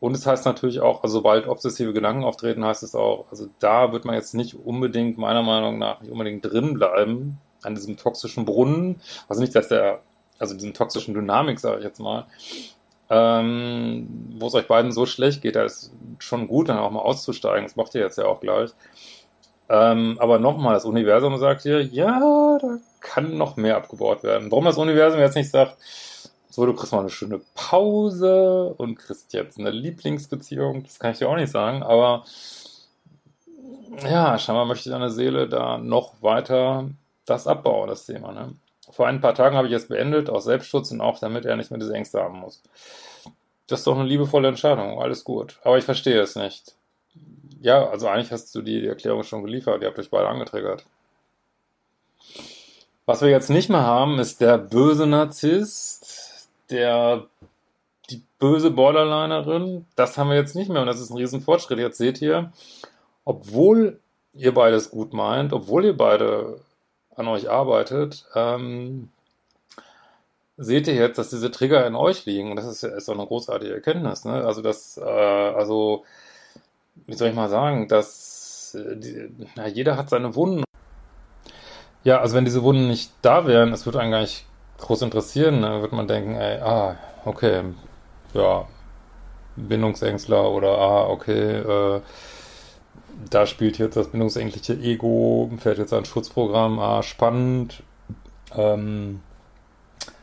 Und 0.00 0.14
es 0.14 0.26
heißt 0.26 0.44
natürlich 0.46 0.80
auch, 0.80 1.02
also 1.02 1.18
sobald 1.18 1.46
obsessive 1.46 1.92
Gedanken 1.92 2.24
auftreten, 2.24 2.64
heißt 2.64 2.82
es 2.82 2.94
auch, 2.94 3.26
also 3.30 3.48
da 3.60 3.92
wird 3.92 4.04
man 4.04 4.16
jetzt 4.16 4.34
nicht 4.34 4.54
unbedingt, 4.54 5.16
meiner 5.16 5.42
Meinung 5.42 5.78
nach, 5.78 6.00
nicht 6.00 6.10
unbedingt 6.10 6.44
drin 6.44 6.74
bleiben, 6.74 7.38
an 7.62 7.74
diesem 7.74 7.96
toxischen 7.96 8.44
Brunnen. 8.44 9.00
Also 9.28 9.40
nicht, 9.40 9.54
dass 9.54 9.68
der, 9.68 10.00
also 10.38 10.54
diesen 10.54 10.74
toxischen 10.74 11.14
Dynamik, 11.14 11.58
sage 11.58 11.78
ich 11.78 11.84
jetzt 11.84 12.00
mal, 12.00 12.26
ähm, 13.14 14.08
wo 14.38 14.48
es 14.48 14.54
euch 14.54 14.66
beiden 14.66 14.90
so 14.90 15.06
schlecht 15.06 15.40
geht, 15.40 15.54
da 15.54 15.62
ist 15.62 15.92
schon 16.18 16.48
gut, 16.48 16.68
dann 16.68 16.78
auch 16.78 16.90
mal 16.90 17.00
auszusteigen. 17.00 17.62
Das 17.62 17.76
macht 17.76 17.94
ihr 17.94 18.00
jetzt 18.00 18.18
ja 18.18 18.26
auch 18.26 18.40
gleich. 18.40 18.70
Ähm, 19.68 20.16
aber 20.18 20.40
nochmal, 20.40 20.74
das 20.74 20.84
Universum 20.84 21.38
sagt 21.38 21.62
hier, 21.62 21.80
ja, 21.80 22.58
da 22.60 22.78
kann 23.00 23.38
noch 23.38 23.56
mehr 23.56 23.76
abgebaut 23.76 24.24
werden. 24.24 24.50
Warum 24.50 24.64
das 24.64 24.78
Universum 24.78 25.20
jetzt 25.20 25.36
nicht 25.36 25.50
sagt, 25.50 25.76
so, 26.50 26.66
du 26.66 26.74
kriegst 26.74 26.92
mal 26.92 27.00
eine 27.00 27.10
schöne 27.10 27.40
Pause 27.54 28.74
und 28.76 28.96
kriegst 28.96 29.32
jetzt 29.32 29.58
eine 29.58 29.70
Lieblingsbeziehung, 29.70 30.82
das 30.82 30.98
kann 30.98 31.12
ich 31.12 31.18
dir 31.18 31.28
auch 31.28 31.36
nicht 31.36 31.52
sagen, 31.52 31.82
aber 31.82 32.24
ja, 34.08 34.38
scheinbar 34.38 34.64
möchte 34.64 34.90
deine 34.90 35.10
Seele 35.10 35.48
da 35.48 35.78
noch 35.78 36.20
weiter 36.20 36.90
das 37.26 37.46
abbauen, 37.46 37.88
das 37.88 38.06
Thema. 38.06 38.32
Ne? 38.32 38.54
Vor 38.94 39.08
ein 39.08 39.20
paar 39.20 39.34
Tagen 39.34 39.56
habe 39.56 39.66
ich 39.66 39.74
es 39.74 39.88
beendet, 39.88 40.30
aus 40.30 40.44
Selbstschutz 40.44 40.92
und 40.92 41.00
auch 41.00 41.18
damit 41.18 41.44
er 41.44 41.56
nicht 41.56 41.72
mehr 41.72 41.80
diese 41.80 41.94
Ängste 41.94 42.22
haben 42.22 42.38
muss. 42.38 42.62
Das 43.66 43.80
ist 43.80 43.86
doch 43.88 43.98
eine 43.98 44.06
liebevolle 44.08 44.46
Entscheidung, 44.46 45.00
alles 45.00 45.24
gut. 45.24 45.58
Aber 45.64 45.76
ich 45.78 45.84
verstehe 45.84 46.20
es 46.20 46.36
nicht. 46.36 46.74
Ja, 47.60 47.88
also 47.88 48.06
eigentlich 48.06 48.30
hast 48.30 48.54
du 48.54 48.62
die, 48.62 48.80
die 48.80 48.86
Erklärung 48.86 49.24
schon 49.24 49.42
geliefert, 49.42 49.82
ihr 49.82 49.88
habt 49.88 49.98
euch 49.98 50.10
beide 50.10 50.28
angetriggert. 50.28 50.84
Was 53.04 53.20
wir 53.20 53.30
jetzt 53.30 53.50
nicht 53.50 53.68
mehr 53.68 53.82
haben, 53.82 54.20
ist 54.20 54.40
der 54.40 54.58
böse 54.58 55.06
Narzisst, 55.06 56.48
der 56.70 57.26
die 58.10 58.22
böse 58.38 58.70
Borderlinerin. 58.70 59.86
Das 59.96 60.16
haben 60.16 60.30
wir 60.30 60.36
jetzt 60.36 60.54
nicht 60.54 60.70
mehr 60.70 60.82
und 60.82 60.86
das 60.86 61.00
ist 61.00 61.10
ein 61.10 61.16
Riesenfortschritt. 61.16 61.80
Jetzt 61.80 61.98
seht 61.98 62.22
ihr, 62.22 62.52
obwohl 63.24 63.98
ihr 64.34 64.54
beides 64.54 64.90
gut 64.90 65.12
meint, 65.12 65.52
obwohl 65.52 65.84
ihr 65.84 65.96
beide 65.96 66.60
an 67.16 67.28
euch 67.28 67.50
arbeitet, 67.50 68.26
ähm, 68.34 69.10
seht 70.56 70.86
ihr 70.86 70.94
jetzt, 70.94 71.18
dass 71.18 71.30
diese 71.30 71.50
Trigger 71.50 71.86
in 71.86 71.94
euch 71.94 72.26
liegen. 72.26 72.50
Und 72.50 72.56
das 72.56 72.66
ist 72.66 72.84
ist 72.84 73.08
eine 73.08 73.26
großartige 73.26 73.74
Erkenntnis. 73.74 74.24
Ne? 74.24 74.44
Also 74.44 74.62
das, 74.62 74.98
äh, 74.98 75.02
also 75.02 76.04
wie 77.06 77.14
soll 77.14 77.28
ich 77.28 77.34
mal 77.34 77.48
sagen, 77.48 77.88
dass 77.88 78.74
äh, 78.74 78.96
die, 78.96 79.30
na, 79.56 79.66
jeder 79.66 79.96
hat 79.96 80.10
seine 80.10 80.34
Wunden. 80.34 80.64
Ja, 82.04 82.20
also 82.20 82.36
wenn 82.36 82.44
diese 82.44 82.62
Wunden 82.62 82.88
nicht 82.88 83.12
da 83.22 83.46
wären, 83.46 83.72
es 83.72 83.86
würde 83.86 84.00
einen 84.00 84.12
gar 84.12 84.20
nicht 84.20 84.46
groß 84.78 85.02
interessieren, 85.02 85.60
ne? 85.60 85.80
würde 85.80 85.96
man 85.96 86.08
denken, 86.08 86.34
ey, 86.34 86.60
ah, 86.60 86.96
okay, 87.24 87.62
ja, 88.34 88.66
Bindungsängstler 89.56 90.50
oder 90.50 90.78
ah, 90.78 91.06
okay, 91.08 91.58
äh, 91.60 92.00
da 93.30 93.46
spielt 93.46 93.78
jetzt 93.78 93.96
das 93.96 94.08
bindungsängstliche 94.08 94.80
Ego, 94.80 95.50
fährt 95.58 95.78
jetzt 95.78 95.92
ein 95.92 96.04
Schutzprogramm, 96.04 96.78
ah, 96.78 97.02
spannend. 97.02 97.82
Ähm, 98.56 99.20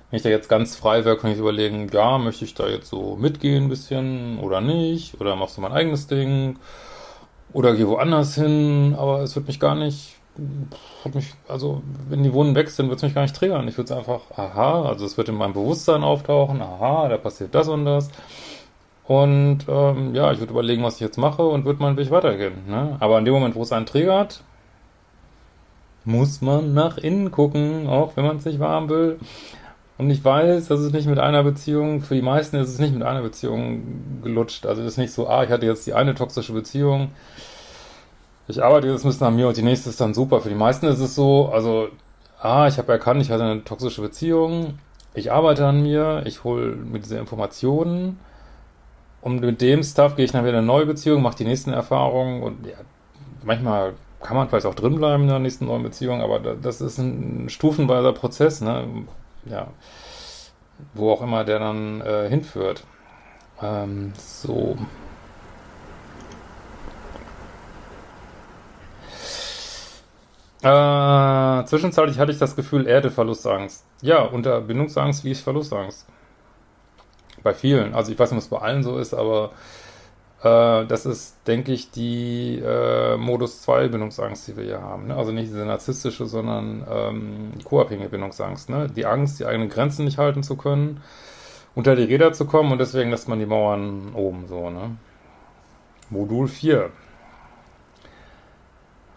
wenn 0.10 0.18
ich 0.18 0.24
da 0.24 0.30
jetzt 0.30 0.50
ganz 0.50 0.76
frei 0.76 1.06
wäre, 1.06 1.18
kann 1.18 1.32
ich 1.32 1.38
überlegen, 1.38 1.88
ja, 1.92 2.18
möchte 2.18 2.44
ich 2.44 2.54
da 2.54 2.68
jetzt 2.68 2.90
so 2.90 3.16
mitgehen 3.16 3.66
ein 3.66 3.70
bisschen 3.70 4.40
oder 4.40 4.60
nicht? 4.60 5.20
Oder 5.22 5.38
machst 5.38 5.58
du 5.58 5.62
mein 5.62 5.72
eigenes 5.72 6.08
Ding? 6.08 6.60
Oder 7.54 7.76
geh 7.76 7.88
woanders 7.88 8.36
hin? 8.36 8.94
Aber 8.98 9.22
es 9.22 9.36
wird 9.36 9.48
mich 9.48 9.60
gar 9.60 9.76
nicht, 9.76 10.18
mich, 11.14 11.34
also 11.48 11.82
wenn 12.10 12.24
die 12.24 12.34
Wunden 12.34 12.56
weg 12.56 12.70
sind, 12.70 12.90
wird 12.90 12.98
es 12.98 13.04
mich 13.04 13.16
gar 13.16 13.22
nicht 13.22 13.36
triggern. 13.36 13.68
Ich 13.70 13.78
würde 13.78 13.94
es 13.94 13.98
einfach, 13.98 14.20
aha, 14.36 14.84
also 14.84 15.06
es 15.06 15.18
wird 15.18 15.30
in 15.30 15.36
meinem 15.36 15.54
Bewusstsein 15.54 16.04
auftauchen, 16.04 16.62
aha, 16.62 17.08
da 17.08 17.18
passiert 17.18 17.56
das 17.56 17.70
und 17.70 17.86
das. 17.86 18.10
Und 19.12 19.66
ähm, 19.68 20.16
ja, 20.16 20.32
ich 20.32 20.40
würde 20.40 20.54
überlegen, 20.54 20.84
was 20.84 20.96
ich 20.96 21.02
jetzt 21.02 21.18
mache 21.18 21.44
und 21.44 21.66
würde 21.66 21.82
meinen 21.84 21.98
Weg 21.98 22.12
weitergehen. 22.12 22.54
Ne? 22.66 22.96
Aber 23.02 23.20
in 23.20 23.26
dem 23.26 23.34
Moment, 23.34 23.56
wo 23.56 23.62
es 23.62 23.74
einen 23.74 23.86
triggert, 23.86 24.42
muss 26.06 26.40
man 26.40 26.74
nach 26.74 26.98
innen 26.98 27.30
gucken, 27.30 27.88
auch 27.90 28.16
wenn 28.16 28.24
man 28.24 28.38
es 28.38 28.46
nicht 28.46 28.62
warm 28.62 28.88
will. 28.88 29.20
Und 29.98 30.10
ich 30.10 30.24
weiß, 30.24 30.70
das 30.70 30.80
ist 30.80 30.94
nicht 30.94 31.10
mit 31.10 31.20
einer 31.20 31.44
Beziehung, 31.44 32.00
für 32.04 32.16
die 32.16 32.22
meisten 32.22 32.56
ist 32.56 32.70
es 32.70 32.80
nicht 32.80 32.94
mit 32.94 33.04
einer 33.04 33.22
Beziehung 33.22 34.22
gelutscht. 34.24 34.66
Also 34.66 34.82
es 34.82 34.94
ist 34.94 34.98
nicht 34.98 35.12
so, 35.12 35.28
ah, 35.28 35.44
ich 35.44 35.50
hatte 35.50 35.66
jetzt 35.66 35.86
die 35.86 35.94
eine 35.94 36.16
toxische 36.16 36.54
Beziehung, 36.54 37.12
ich 38.48 38.64
arbeite 38.64 38.88
jetzt 38.88 39.04
ein 39.04 39.10
bisschen 39.10 39.28
an 39.28 39.36
mir 39.36 39.50
und 39.50 39.58
die 39.58 39.62
nächste 39.62 39.90
ist 39.90 40.00
dann 40.00 40.14
super. 40.14 40.40
Für 40.40 40.48
die 40.48 40.56
meisten 40.56 40.86
ist 40.86 41.00
es 41.02 41.16
so, 41.16 41.50
also, 41.50 41.90
ah, 42.40 42.66
ich 42.70 42.78
habe 42.78 42.94
erkannt, 42.94 43.22
ich 43.22 43.30
hatte 43.30 43.44
eine 43.44 43.66
toxische 43.66 44.02
Beziehung, 44.02 44.80
ich 45.14 45.34
arbeite 45.34 45.68
an 45.68 45.82
mir, 45.82 46.24
ich 46.26 46.46
hole 46.46 46.78
mir 46.78 47.00
diese 47.00 47.18
Informationen 47.18 48.18
und 49.22 49.42
mit 49.42 49.62
dem 49.62 49.84
Stuff 49.84 50.16
gehe 50.16 50.26
ich 50.26 50.32
dann 50.32 50.44
wieder 50.44 50.54
in 50.54 50.60
eine 50.60 50.68
neue 50.68 50.86
Beziehung, 50.86 51.22
mache 51.22 51.38
die 51.38 51.46
nächsten 51.46 51.72
Erfahrungen 51.72 52.44
und 52.44 52.66
ja, 52.66 52.78
manchmal 53.44 53.94
kann 54.22 54.38
man 54.38 54.50
vielleicht 54.50 54.66
auch 54.66 54.76
drinbleiben 54.76 55.24
in 55.24 55.30
der 55.30 55.40
nächsten 55.40 55.66
neuen 55.66 55.84
Beziehung, 55.84 56.22
aber 56.22 56.40
das 56.40 56.82
ist 56.82 56.98
ein 56.98 57.50
stufenweiser 57.50 58.14
Prozess, 58.14 58.62
ne? 58.62 58.88
ja, 59.46 59.68
wo 60.94 61.12
auch 61.12 61.22
immer 61.22 61.44
der 61.44 61.60
dann 61.60 62.02
äh, 62.02 62.30
hinführt. 62.30 62.84
Ähm, 63.62 64.14
so. 64.18 64.78
Äh, 70.64 71.66
zwischenzeitlich 71.66 72.20
hatte 72.20 72.32
ich 72.32 72.38
das 72.38 72.56
Gefühl, 72.56 72.86
er 72.86 72.98
hätte 72.98 73.10
Verlustangst. 73.10 73.84
Ja, 74.02 74.22
unter 74.22 74.62
Bindungsangst 74.62 75.24
liegt 75.24 75.40
Verlustangst. 75.40 76.08
Bei 77.44 77.54
vielen. 77.54 77.94
Also 77.94 78.12
ich 78.12 78.20
weiß 78.20 78.32
nicht, 78.32 78.38
ob 78.38 78.44
es 78.44 78.50
bei 78.50 78.60
allen 78.60 78.84
so 78.84 78.98
ist, 78.98 79.14
aber 79.14 79.52
äh, 80.44 80.86
das 80.86 81.06
ist, 81.06 81.36
denke 81.48 81.72
ich, 81.72 81.92
die 81.92 82.60
äh, 82.60 83.18
Modus 83.18 83.62
2 83.62 83.90
Bindungsangst, 83.90 84.48
die 84.48 84.58
wir 84.58 84.64
hier 84.64 84.82
haben. 84.82 85.08
Ne? 85.08 85.16
Also 85.16 85.32
nicht 85.32 85.50
diese 85.50 85.66
narzisstische, 85.66 86.26
sondern 86.26 86.86
ähm, 86.90 87.52
die 87.60 87.64
co-abhängige 87.64 88.10
Bindungsangst. 88.10 88.70
Ne? 88.70 88.88
Die 88.96 89.06
Angst, 89.06 89.40
die 89.40 89.46
eigenen 89.46 89.70
Grenzen 89.70 90.06
nicht 90.06 90.18
halten 90.18 90.44
zu 90.44 90.56
können, 90.56 91.02
unter 91.76 91.96
die 91.96 92.04
Räder 92.04 92.34
zu 92.34 92.46
kommen 92.46 92.72
und 92.72 92.80
deswegen 92.80 93.12
lässt 93.12 93.28
man 93.28 93.40
die 93.40 93.46
Mauern 93.46 94.14
oben 94.14 94.48
so. 94.48 94.70
Ne? 94.70 94.98
Modul 96.10 96.48
4. 96.48 96.90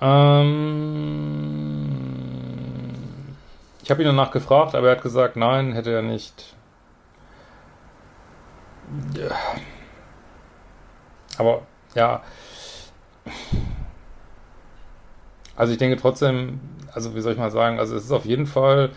Ähm, 0.01 1.89
ich 3.83 3.91
habe 3.91 4.03
ihn 4.03 4.07
danach 4.07 4.31
gefragt, 4.31 4.75
aber 4.75 4.89
er 4.89 4.97
hat 4.97 5.03
gesagt, 5.03 5.37
nein, 5.37 5.73
hätte 5.73 5.93
er 5.93 6.03
nicht. 6.03 6.54
Aber 11.39 11.63
ja, 11.95 12.23
also 15.57 15.73
ich 15.73 15.79
denke 15.79 15.97
trotzdem, 15.97 16.61
also 16.93 17.15
wie 17.15 17.21
soll 17.21 17.33
ich 17.33 17.39
mal 17.39 17.51
sagen, 17.51 17.79
also 17.79 17.97
es 17.97 18.05
ist 18.05 18.13
auf 18.13 18.25
jeden 18.25 18.47
Fall, 18.47 18.91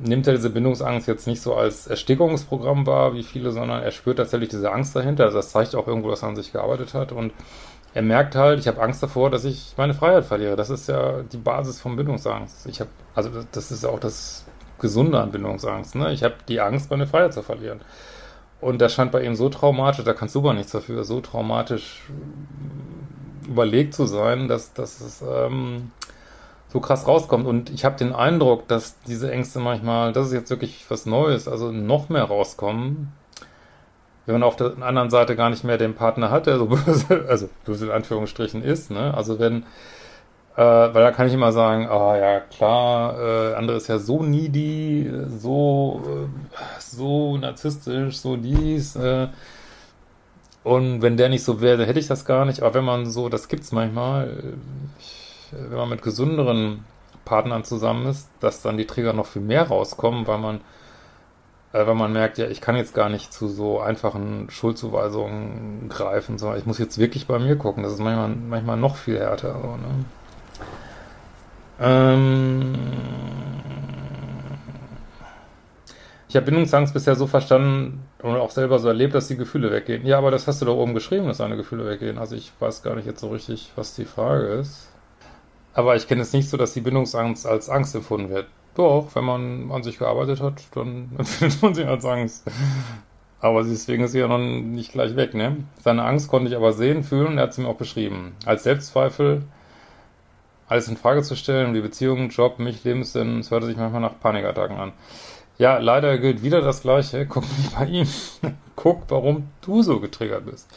nimmt 0.00 0.26
er 0.26 0.34
diese 0.34 0.50
Bindungsangst 0.50 1.06
jetzt 1.06 1.26
nicht 1.26 1.40
so 1.40 1.54
als 1.54 1.86
Erstickungsprogramm 1.86 2.86
wahr, 2.86 3.14
wie 3.14 3.22
viele, 3.22 3.52
sondern 3.52 3.82
er 3.82 3.90
spürt 3.90 4.18
tatsächlich 4.18 4.48
diese 4.48 4.72
Angst 4.72 4.96
dahinter. 4.96 5.24
Also 5.24 5.38
das 5.38 5.50
zeigt 5.50 5.74
auch 5.74 5.86
irgendwo, 5.86 6.10
dass 6.10 6.22
er 6.22 6.28
an 6.28 6.36
sich 6.36 6.52
gearbeitet 6.52 6.94
hat 6.94 7.12
und 7.12 7.32
er 7.92 8.02
merkt 8.02 8.34
halt, 8.34 8.58
ich 8.58 8.66
habe 8.66 8.82
Angst 8.82 9.02
davor, 9.02 9.30
dass 9.30 9.44
ich 9.44 9.74
meine 9.76 9.94
Freiheit 9.94 10.24
verliere. 10.24 10.56
Das 10.56 10.68
ist 10.68 10.88
ja 10.88 11.22
die 11.22 11.36
Basis 11.36 11.80
von 11.80 11.94
Bindungsangst. 11.94 12.66
Ich 12.66 12.80
habe, 12.80 12.90
also 13.14 13.30
das 13.52 13.70
ist 13.70 13.84
ja 13.84 13.90
auch 13.90 14.00
das 14.00 14.44
Gesunde 14.80 15.20
an 15.20 15.30
Bindungsangst. 15.30 15.94
Ne? 15.94 16.12
Ich 16.12 16.24
habe 16.24 16.34
die 16.48 16.60
Angst, 16.60 16.90
meine 16.90 17.06
Freiheit 17.06 17.34
zu 17.34 17.42
verlieren. 17.42 17.80
Und 18.64 18.80
das 18.80 18.94
scheint 18.94 19.12
bei 19.12 19.22
ihm 19.22 19.34
so 19.34 19.50
traumatisch, 19.50 20.06
da 20.06 20.14
kannst 20.14 20.34
du 20.34 20.38
aber 20.38 20.54
nichts 20.54 20.72
dafür, 20.72 21.04
so 21.04 21.20
traumatisch 21.20 22.00
überlegt 23.46 23.92
zu 23.92 24.06
sein, 24.06 24.48
dass, 24.48 24.72
dass 24.72 25.02
es 25.02 25.22
ähm, 25.22 25.90
so 26.68 26.80
krass 26.80 27.06
rauskommt. 27.06 27.46
Und 27.46 27.68
ich 27.68 27.84
habe 27.84 27.98
den 27.98 28.14
Eindruck, 28.14 28.66
dass 28.66 28.98
diese 29.02 29.30
Ängste 29.30 29.58
manchmal, 29.58 30.14
das 30.14 30.28
ist 30.28 30.32
jetzt 30.32 30.48
wirklich 30.48 30.86
was 30.88 31.04
Neues, 31.04 31.46
also 31.46 31.72
noch 31.72 32.08
mehr 32.08 32.24
rauskommen, 32.24 33.12
wenn 34.24 34.36
man 34.36 34.42
auf 34.42 34.56
der 34.56 34.80
anderen 34.80 35.10
Seite 35.10 35.36
gar 35.36 35.50
nicht 35.50 35.64
mehr 35.64 35.76
den 35.76 35.94
Partner 35.94 36.30
hat, 36.30 36.46
der 36.46 36.56
so 36.56 36.64
böse, 36.66 37.26
also 37.28 37.50
böse 37.66 37.84
in 37.84 37.92
Anführungsstrichen 37.92 38.62
ist, 38.62 38.90
ne? 38.90 39.12
Also 39.12 39.38
wenn 39.38 39.64
äh, 40.56 40.60
weil 40.62 41.02
da 41.02 41.10
kann 41.10 41.26
ich 41.26 41.34
immer 41.34 41.52
sagen, 41.52 41.88
ah 41.88 42.16
ja, 42.16 42.40
klar, 42.40 43.18
äh, 43.18 43.54
andere 43.54 43.76
ist 43.76 43.88
ja 43.88 43.98
so 43.98 44.22
needy, 44.22 45.10
so, 45.28 46.02
äh, 46.06 46.80
so 46.80 47.36
narzisstisch, 47.36 48.18
so 48.18 48.36
dies. 48.36 48.96
Äh, 48.96 49.28
und 50.62 51.02
wenn 51.02 51.16
der 51.16 51.28
nicht 51.28 51.44
so 51.44 51.60
wäre, 51.60 51.78
dann 51.78 51.86
hätte 51.86 52.00
ich 52.00 52.06
das 52.06 52.24
gar 52.24 52.44
nicht. 52.44 52.62
Aber 52.62 52.74
wenn 52.74 52.84
man 52.84 53.06
so, 53.06 53.28
das 53.28 53.48
gibt's 53.48 53.72
manchmal, 53.72 54.54
ich, 54.98 55.52
wenn 55.52 55.76
man 55.76 55.88
mit 55.90 56.02
gesünderen 56.02 56.84
Partnern 57.24 57.64
zusammen 57.64 58.06
ist, 58.06 58.30
dass 58.40 58.62
dann 58.62 58.76
die 58.78 58.86
Trigger 58.86 59.12
noch 59.12 59.26
viel 59.26 59.42
mehr 59.42 59.68
rauskommen, 59.68 60.26
weil 60.26 60.38
man 60.38 60.60
äh, 61.74 61.86
weil 61.86 61.96
man 61.96 62.12
merkt, 62.12 62.38
ja, 62.38 62.46
ich 62.46 62.60
kann 62.60 62.76
jetzt 62.76 62.94
gar 62.94 63.08
nicht 63.08 63.32
zu 63.32 63.48
so 63.48 63.80
einfachen 63.80 64.48
Schuldzuweisungen 64.50 65.88
greifen, 65.88 66.38
sondern 66.38 66.58
ich 66.58 66.66
muss 66.66 66.78
jetzt 66.78 66.98
wirklich 66.98 67.26
bei 67.26 67.38
mir 67.38 67.56
gucken. 67.56 67.82
Das 67.82 67.92
ist 67.92 67.98
manchmal, 67.98 68.28
manchmal 68.28 68.76
noch 68.76 68.96
viel 68.96 69.18
härter. 69.18 69.60
So, 69.60 69.76
ne? 69.76 70.04
Ähm 71.80 72.74
ich 76.28 76.36
habe 76.36 76.46
Bindungsangst 76.46 76.92
bisher 76.92 77.14
so 77.14 77.26
verstanden 77.26 78.02
und 78.22 78.36
auch 78.36 78.50
selber 78.50 78.78
so 78.78 78.88
erlebt, 78.88 79.14
dass 79.14 79.28
die 79.28 79.36
Gefühle 79.36 79.70
weggehen. 79.70 80.04
Ja, 80.04 80.18
aber 80.18 80.30
das 80.30 80.46
hast 80.48 80.60
du 80.60 80.66
doch 80.66 80.76
oben 80.76 80.94
geschrieben, 80.94 81.26
dass 81.26 81.38
deine 81.38 81.56
Gefühle 81.56 81.86
weggehen. 81.86 82.18
Also 82.18 82.34
ich 82.34 82.52
weiß 82.58 82.82
gar 82.82 82.96
nicht 82.96 83.06
jetzt 83.06 83.20
so 83.20 83.28
richtig, 83.28 83.72
was 83.76 83.94
die 83.94 84.04
Frage 84.04 84.46
ist. 84.46 84.88
Aber 85.74 85.96
ich 85.96 86.08
kenne 86.08 86.22
es 86.22 86.32
nicht 86.32 86.48
so, 86.48 86.56
dass 86.56 86.72
die 86.72 86.80
Bindungsangst 86.80 87.46
als 87.46 87.68
Angst 87.68 87.94
empfunden 87.94 88.30
wird. 88.30 88.46
Doch, 88.74 89.08
wenn 89.14 89.24
man 89.24 89.70
an 89.70 89.82
sich 89.82 89.98
gearbeitet 89.98 90.40
hat, 90.40 90.62
dann 90.74 91.10
empfindet 91.18 91.62
man 91.62 91.74
sie 91.74 91.84
als 91.84 92.04
Angst. 92.04 92.50
Aber 93.40 93.62
deswegen 93.62 94.04
ist 94.04 94.12
sie 94.12 94.20
ja 94.20 94.26
noch 94.26 94.38
nicht 94.38 94.92
gleich 94.92 95.16
weg, 95.16 95.34
ne? 95.34 95.58
Seine 95.82 96.04
Angst 96.04 96.28
konnte 96.28 96.48
ich 96.48 96.56
aber 96.56 96.72
sehen, 96.72 97.02
fühlen 97.02 97.26
und 97.26 97.38
er 97.38 97.44
hat 97.44 97.54
sie 97.54 97.60
mir 97.60 97.68
auch 97.68 97.76
beschrieben. 97.76 98.34
Als 98.46 98.62
Selbstzweifel 98.62 99.42
alles 100.68 100.88
in 100.88 100.96
Frage 100.96 101.22
zu 101.22 101.36
stellen, 101.36 101.74
die 101.74 101.80
Beziehung, 101.80 102.30
Job, 102.30 102.58
mich, 102.58 102.84
Lebenssinn, 102.84 103.40
es 103.40 103.50
hörte 103.50 103.66
sich 103.66 103.76
manchmal 103.76 104.00
nach 104.00 104.18
Panikattacken 104.18 104.76
an. 104.76 104.92
Ja, 105.58 105.78
leider 105.78 106.18
gilt 106.18 106.42
wieder 106.42 106.60
das 106.60 106.82
Gleiche. 106.82 107.26
Guck 107.28 107.44
nicht 107.58 107.76
bei 107.76 107.86
ihm. 107.86 108.08
Guck, 108.76 109.02
warum 109.08 109.48
du 109.60 109.82
so 109.82 110.00
getriggert 110.00 110.46
bist. 110.46 110.68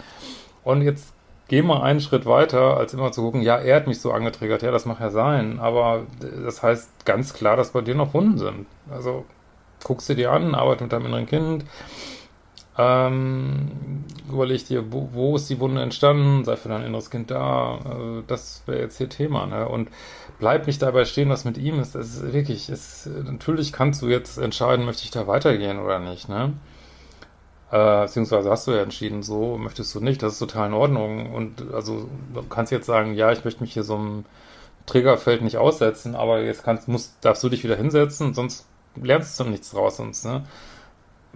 Und 0.63 0.81
jetzt 0.81 1.13
geh 1.47 1.61
mal 1.61 1.81
einen 1.81 2.01
Schritt 2.01 2.25
weiter, 2.25 2.77
als 2.77 2.93
immer 2.93 3.11
zu 3.11 3.21
gucken, 3.21 3.41
ja, 3.41 3.57
er 3.57 3.77
hat 3.77 3.87
mich 3.87 4.01
so 4.01 4.11
angetriggert, 4.11 4.61
ja, 4.61 4.71
das 4.71 4.85
mag 4.85 4.99
ja 4.99 5.09
sein, 5.09 5.59
aber 5.59 6.05
das 6.43 6.61
heißt 6.61 7.05
ganz 7.05 7.33
klar, 7.33 7.55
dass 7.55 7.71
bei 7.71 7.81
dir 7.81 7.95
noch 7.95 8.13
Wunden 8.13 8.37
sind. 8.37 8.65
Also 8.91 9.25
guckst 9.83 10.09
du 10.09 10.15
dir 10.15 10.31
an, 10.31 10.55
arbeit 10.55 10.81
mit 10.81 10.91
deinem 10.91 11.05
inneren 11.05 11.25
Kind, 11.25 11.65
ähm, 12.77 14.05
überleg 14.29 14.67
dir, 14.67 14.91
wo, 14.91 15.09
wo, 15.11 15.35
ist 15.35 15.49
die 15.49 15.59
Wunde 15.59 15.81
entstanden, 15.81 16.45
sei 16.45 16.55
für 16.55 16.69
dein 16.69 16.83
inneres 16.83 17.09
Kind 17.09 17.31
da, 17.31 17.79
also 17.83 18.21
das 18.27 18.63
wäre 18.67 18.81
jetzt 18.81 18.97
hier 18.97 19.09
Thema, 19.09 19.47
ne? 19.47 19.67
Und 19.67 19.89
bleib 20.39 20.67
nicht 20.67 20.81
dabei 20.81 21.05
stehen, 21.05 21.29
was 21.29 21.45
mit 21.45 21.57
ihm 21.57 21.79
ist. 21.79 21.95
Das 21.95 22.07
ist 22.07 22.33
wirklich, 22.33 22.69
ist, 22.69 23.07
natürlich 23.07 23.73
kannst 23.73 24.01
du 24.01 24.07
jetzt 24.09 24.37
entscheiden, 24.37 24.85
möchte 24.85 25.03
ich 25.03 25.11
da 25.11 25.25
weitergehen 25.27 25.79
oder 25.79 25.99
nicht, 25.99 26.29
ne? 26.29 26.53
Äh, 27.71 28.03
beziehungsweise 28.03 28.49
hast 28.49 28.67
du 28.67 28.71
ja 28.71 28.83
entschieden, 28.83 29.23
so 29.23 29.57
möchtest 29.57 29.93
du 29.95 29.99
nicht, 29.99 30.21
das 30.23 30.33
ist 30.33 30.39
total 30.39 30.67
in 30.67 30.73
Ordnung. 30.73 31.33
Und 31.33 31.73
also 31.73 32.07
du 32.33 32.43
kannst 32.43 32.71
jetzt 32.71 32.85
sagen, 32.85 33.15
ja, 33.15 33.31
ich 33.31 33.43
möchte 33.43 33.61
mich 33.61 33.73
hier 33.73 33.83
so 33.83 33.95
einem 33.95 34.25
Triggerfeld 34.85 35.41
nicht 35.41 35.57
aussetzen, 35.57 36.15
aber 36.15 36.41
jetzt 36.41 36.63
kannst, 36.63 36.87
musst, 36.87 37.15
darfst 37.21 37.43
du 37.43 37.49
dich 37.49 37.63
wieder 37.63 37.75
hinsetzen, 37.75 38.33
sonst 38.33 38.67
lernst 38.95 39.39
du 39.39 39.45
nichts 39.45 39.71
draus 39.71 39.97
sonst, 39.97 40.25
ne? 40.25 40.43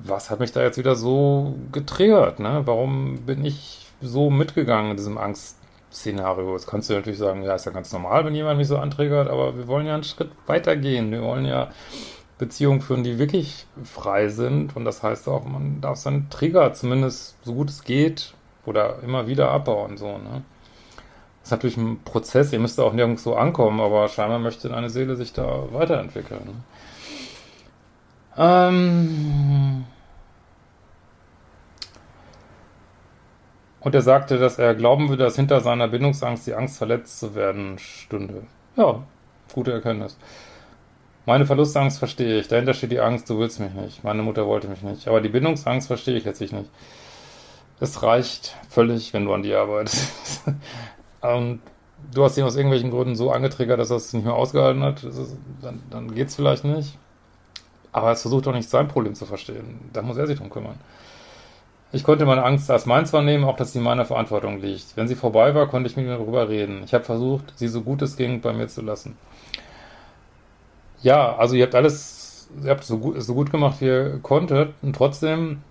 Was 0.03 0.29
hat 0.29 0.39
mich 0.39 0.51
da 0.51 0.61
jetzt 0.61 0.77
wieder 0.77 0.95
so 0.95 1.55
getriggert, 1.71 2.39
ne? 2.39 2.61
Warum 2.65 3.25
bin 3.25 3.45
ich 3.45 3.87
so 4.01 4.29
mitgegangen 4.29 4.91
in 4.91 4.97
diesem 4.97 5.17
Angstszenario? 5.17 6.53
Jetzt 6.53 6.67
kannst 6.67 6.89
du 6.89 6.93
natürlich 6.93 7.19
sagen, 7.19 7.43
ja, 7.43 7.55
ist 7.55 7.65
ja 7.65 7.71
ganz 7.71 7.91
normal, 7.91 8.25
wenn 8.25 8.35
jemand 8.35 8.57
mich 8.57 8.67
so 8.67 8.77
antriggert, 8.77 9.29
aber 9.29 9.57
wir 9.57 9.67
wollen 9.67 9.85
ja 9.85 9.93
einen 9.93 10.03
Schritt 10.03 10.31
weiter 10.47 10.75
gehen. 10.75 11.11
Wir 11.11 11.21
wollen 11.21 11.45
ja 11.45 11.69
Beziehungen 12.37 12.81
führen, 12.81 13.03
die 13.03 13.19
wirklich 13.19 13.67
frei 13.83 14.27
sind. 14.29 14.75
Und 14.75 14.85
das 14.85 15.03
heißt 15.03 15.27
auch, 15.27 15.45
man 15.45 15.79
darf 15.79 15.97
seinen 15.97 16.29
Trigger 16.29 16.73
zumindest 16.73 17.35
so 17.43 17.53
gut 17.53 17.69
es 17.69 17.83
geht 17.83 18.33
oder 18.65 19.03
immer 19.03 19.27
wieder 19.27 19.51
abbauen. 19.51 19.97
So, 19.97 20.17
ne? 20.17 20.43
Das 21.41 21.47
ist 21.47 21.51
natürlich 21.51 21.77
ein 21.77 22.01
Prozess, 22.03 22.51
ihr 22.53 22.59
müsst 22.59 22.79
auch 22.79 22.93
nirgends 22.93 23.23
so 23.23 23.35
ankommen, 23.35 23.79
aber 23.79 24.07
scheinbar 24.09 24.39
möchte 24.39 24.73
eine 24.75 24.89
Seele 24.89 25.15
sich 25.15 25.33
da 25.33 25.71
weiterentwickeln. 25.71 26.41
Ne? 26.45 26.53
Ähm 28.37 29.85
und 33.81 33.95
er 33.95 34.01
sagte, 34.01 34.37
dass 34.37 34.57
er 34.57 34.75
glauben 34.75 35.09
würde, 35.09 35.23
dass 35.23 35.35
hinter 35.35 35.61
seiner 35.61 35.87
Bindungsangst 35.87 36.47
die 36.47 36.53
Angst, 36.53 36.77
verletzt 36.77 37.19
zu 37.19 37.35
werden, 37.35 37.77
stünde. 37.77 38.43
Ja, 38.77 39.03
gute 39.53 39.73
Erkenntnis. 39.73 40.17
Meine 41.25 41.45
Verlustangst 41.45 41.99
verstehe 41.99 42.39
ich. 42.39 42.47
Dahinter 42.47 42.73
steht 42.73 42.91
die 42.91 42.99
Angst, 42.99 43.29
du 43.29 43.37
willst 43.37 43.59
mich 43.59 43.73
nicht. 43.73 44.03
Meine 44.03 44.23
Mutter 44.23 44.47
wollte 44.47 44.67
mich 44.67 44.81
nicht. 44.81 45.07
Aber 45.07 45.21
die 45.21 45.29
Bindungsangst 45.29 45.87
verstehe 45.87 46.17
ich 46.17 46.25
letztlich 46.25 46.51
nicht. 46.51 46.69
Es 47.79 48.01
reicht 48.01 48.55
völlig, 48.69 49.13
wenn 49.13 49.25
du 49.25 49.33
an 49.33 49.43
die 49.43 49.53
arbeitest. 49.53 50.43
Und 51.21 51.59
du 52.13 52.23
hast 52.23 52.37
ihn 52.37 52.43
aus 52.43 52.55
irgendwelchen 52.55 52.91
Gründen 52.91 53.15
so 53.15 53.31
angetriggert, 53.31 53.79
dass 53.79 53.91
er 53.91 53.97
es 53.97 54.13
nicht 54.13 54.25
mehr 54.25 54.35
ausgehalten 54.35 54.83
hat. 54.83 55.03
Ist, 55.03 55.37
dann, 55.61 55.81
dann 55.89 56.13
geht 56.13 56.27
es 56.27 56.35
vielleicht 56.35 56.63
nicht. 56.63 56.97
Aber 57.91 58.11
es 58.11 58.21
versucht 58.21 58.45
doch 58.45 58.53
nicht 58.53 58.69
sein 58.69 58.87
Problem 58.87 59.15
zu 59.15 59.25
verstehen. 59.25 59.89
Da 59.93 60.01
muss 60.01 60.17
er 60.17 60.27
sich 60.27 60.37
drum 60.37 60.49
kümmern. 60.49 60.79
Ich 61.93 62.05
konnte 62.05 62.25
meine 62.25 62.43
Angst 62.43 62.71
als 62.71 62.85
meins 62.85 63.11
wahrnehmen, 63.11 63.43
auch 63.43 63.57
dass 63.57 63.73
sie 63.73 63.79
in 63.79 63.83
meiner 63.83 64.05
Verantwortung 64.05 64.61
liegt. 64.61 64.95
Wenn 64.95 65.09
sie 65.09 65.15
vorbei 65.15 65.53
war, 65.53 65.67
konnte 65.67 65.89
ich 65.89 65.97
mit 65.97 66.05
ihr 66.05 66.17
darüber 66.17 66.47
reden. 66.47 66.83
Ich 66.85 66.93
habe 66.93 67.03
versucht, 67.03 67.51
sie 67.57 67.67
so 67.67 67.81
gut 67.81 68.01
es 68.01 68.15
ging 68.15 68.39
bei 68.39 68.53
mir 68.53 68.67
zu 68.67 68.81
lassen. 68.81 69.17
Ja, 71.01 71.35
also 71.35 71.55
ihr 71.55 71.65
habt 71.65 71.75
alles, 71.75 72.47
ihr 72.63 72.69
habt 72.69 72.85
so 72.85 72.97
gut, 72.97 73.21
so 73.21 73.33
gut 73.33 73.51
gemacht, 73.51 73.81
wie 73.81 73.87
ihr 73.87 74.19
konntet. 74.21 74.73
Und 74.81 74.95
trotzdem 74.95 75.63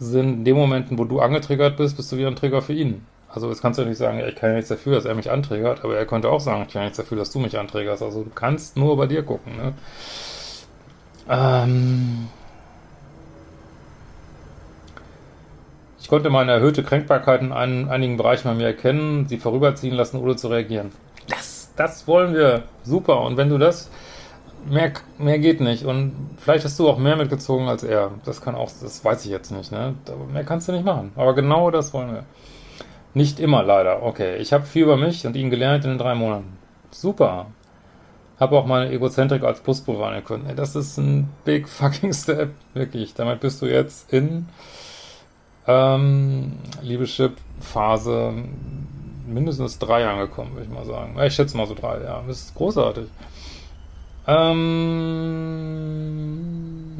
sind 0.00 0.38
in 0.38 0.44
den 0.44 0.56
Momenten, 0.56 0.98
wo 0.98 1.04
du 1.04 1.20
angetriggert 1.20 1.76
bist, 1.76 1.96
bist 1.96 2.10
du 2.10 2.16
wieder 2.16 2.28
ein 2.28 2.36
Trigger 2.36 2.60
für 2.60 2.72
ihn. 2.72 3.06
Also 3.28 3.48
jetzt 3.48 3.62
kannst 3.62 3.78
du 3.78 3.84
nicht 3.84 3.98
sagen, 3.98 4.20
ich 4.26 4.34
kann 4.34 4.50
ja 4.50 4.56
nichts 4.56 4.68
dafür, 4.68 4.96
dass 4.96 5.04
er 5.04 5.14
mich 5.14 5.30
antriggert, 5.30 5.84
aber 5.84 5.96
er 5.96 6.04
könnte 6.04 6.28
auch 6.28 6.40
sagen, 6.40 6.64
ich 6.66 6.72
kann 6.72 6.82
ja 6.82 6.86
nichts 6.86 6.98
dafür, 6.98 7.16
dass 7.16 7.30
du 7.30 7.38
mich 7.38 7.58
antriggerst. 7.58 8.02
Also 8.02 8.24
du 8.24 8.30
kannst 8.30 8.76
nur 8.76 8.96
bei 8.96 9.06
dir 9.06 9.22
gucken. 9.22 9.56
Ne? 9.56 9.72
Ähm 11.28 12.28
ich 16.00 16.08
konnte 16.08 16.30
meine 16.30 16.52
erhöhte 16.52 16.82
Kränkbarkeit 16.82 17.40
in 17.42 17.52
ein, 17.52 17.88
einigen 17.88 18.16
Bereichen 18.16 18.48
bei 18.48 18.54
mir 18.54 18.66
erkennen, 18.66 19.26
sie 19.28 19.38
vorüberziehen 19.38 19.94
lassen, 19.94 20.18
ohne 20.18 20.36
zu 20.36 20.48
reagieren. 20.48 20.92
Das, 21.28 21.72
das 21.76 22.06
wollen 22.06 22.34
wir. 22.34 22.64
Super. 22.84 23.20
Und 23.22 23.36
wenn 23.36 23.48
du 23.48 23.58
das 23.58 23.90
mehr, 24.68 24.92
mehr 25.18 25.38
geht 25.38 25.60
nicht. 25.60 25.84
Und 25.84 26.12
vielleicht 26.38 26.64
hast 26.64 26.78
du 26.78 26.88
auch 26.88 26.98
mehr 26.98 27.16
mitgezogen 27.16 27.68
als 27.68 27.82
er. 27.82 28.12
Das 28.24 28.40
kann 28.40 28.54
auch, 28.54 28.70
das 28.80 29.04
weiß 29.04 29.24
ich 29.24 29.30
jetzt 29.30 29.50
nicht, 29.50 29.72
ne? 29.72 29.94
Aber 30.06 30.24
mehr 30.26 30.44
kannst 30.44 30.68
du 30.68 30.72
nicht 30.72 30.84
machen. 30.84 31.12
Aber 31.16 31.34
genau 31.34 31.70
das 31.70 31.92
wollen 31.92 32.12
wir. 32.12 32.24
Nicht 33.14 33.40
immer 33.40 33.62
leider. 33.62 34.02
Okay, 34.02 34.36
ich 34.36 34.52
habe 34.52 34.64
viel 34.64 34.84
über 34.84 34.96
mich 34.96 35.26
und 35.26 35.36
ihn 35.36 35.50
gelernt 35.50 35.84
in 35.84 35.90
den 35.90 35.98
drei 35.98 36.14
Monaten. 36.14 36.56
Super. 36.90 37.46
Habe 38.42 38.58
auch 38.58 38.66
meine 38.66 38.90
Egozentrik 38.90 39.44
als 39.44 39.62
wahrnehmen 39.62 40.24
können. 40.24 40.50
Das 40.56 40.74
ist 40.74 40.98
ein 40.98 41.28
big 41.44 41.68
fucking 41.78 42.12
step. 42.12 42.50
Wirklich. 42.74 43.14
Damit 43.14 43.38
bist 43.38 43.62
du 43.62 43.66
jetzt 43.66 44.12
in 44.12 44.48
ähm, 45.68 46.54
Liebeschip-Phase 46.80 48.34
mindestens 49.28 49.78
drei 49.78 50.08
angekommen, 50.08 50.54
würde 50.54 50.64
ich 50.64 50.72
mal 50.72 50.84
sagen. 50.84 51.16
Ich 51.22 51.34
schätze 51.34 51.56
mal 51.56 51.68
so 51.68 51.74
drei, 51.74 52.02
ja. 52.02 52.24
Das 52.26 52.40
ist 52.40 52.56
großartig. 52.56 53.04
Ähm, 54.26 54.66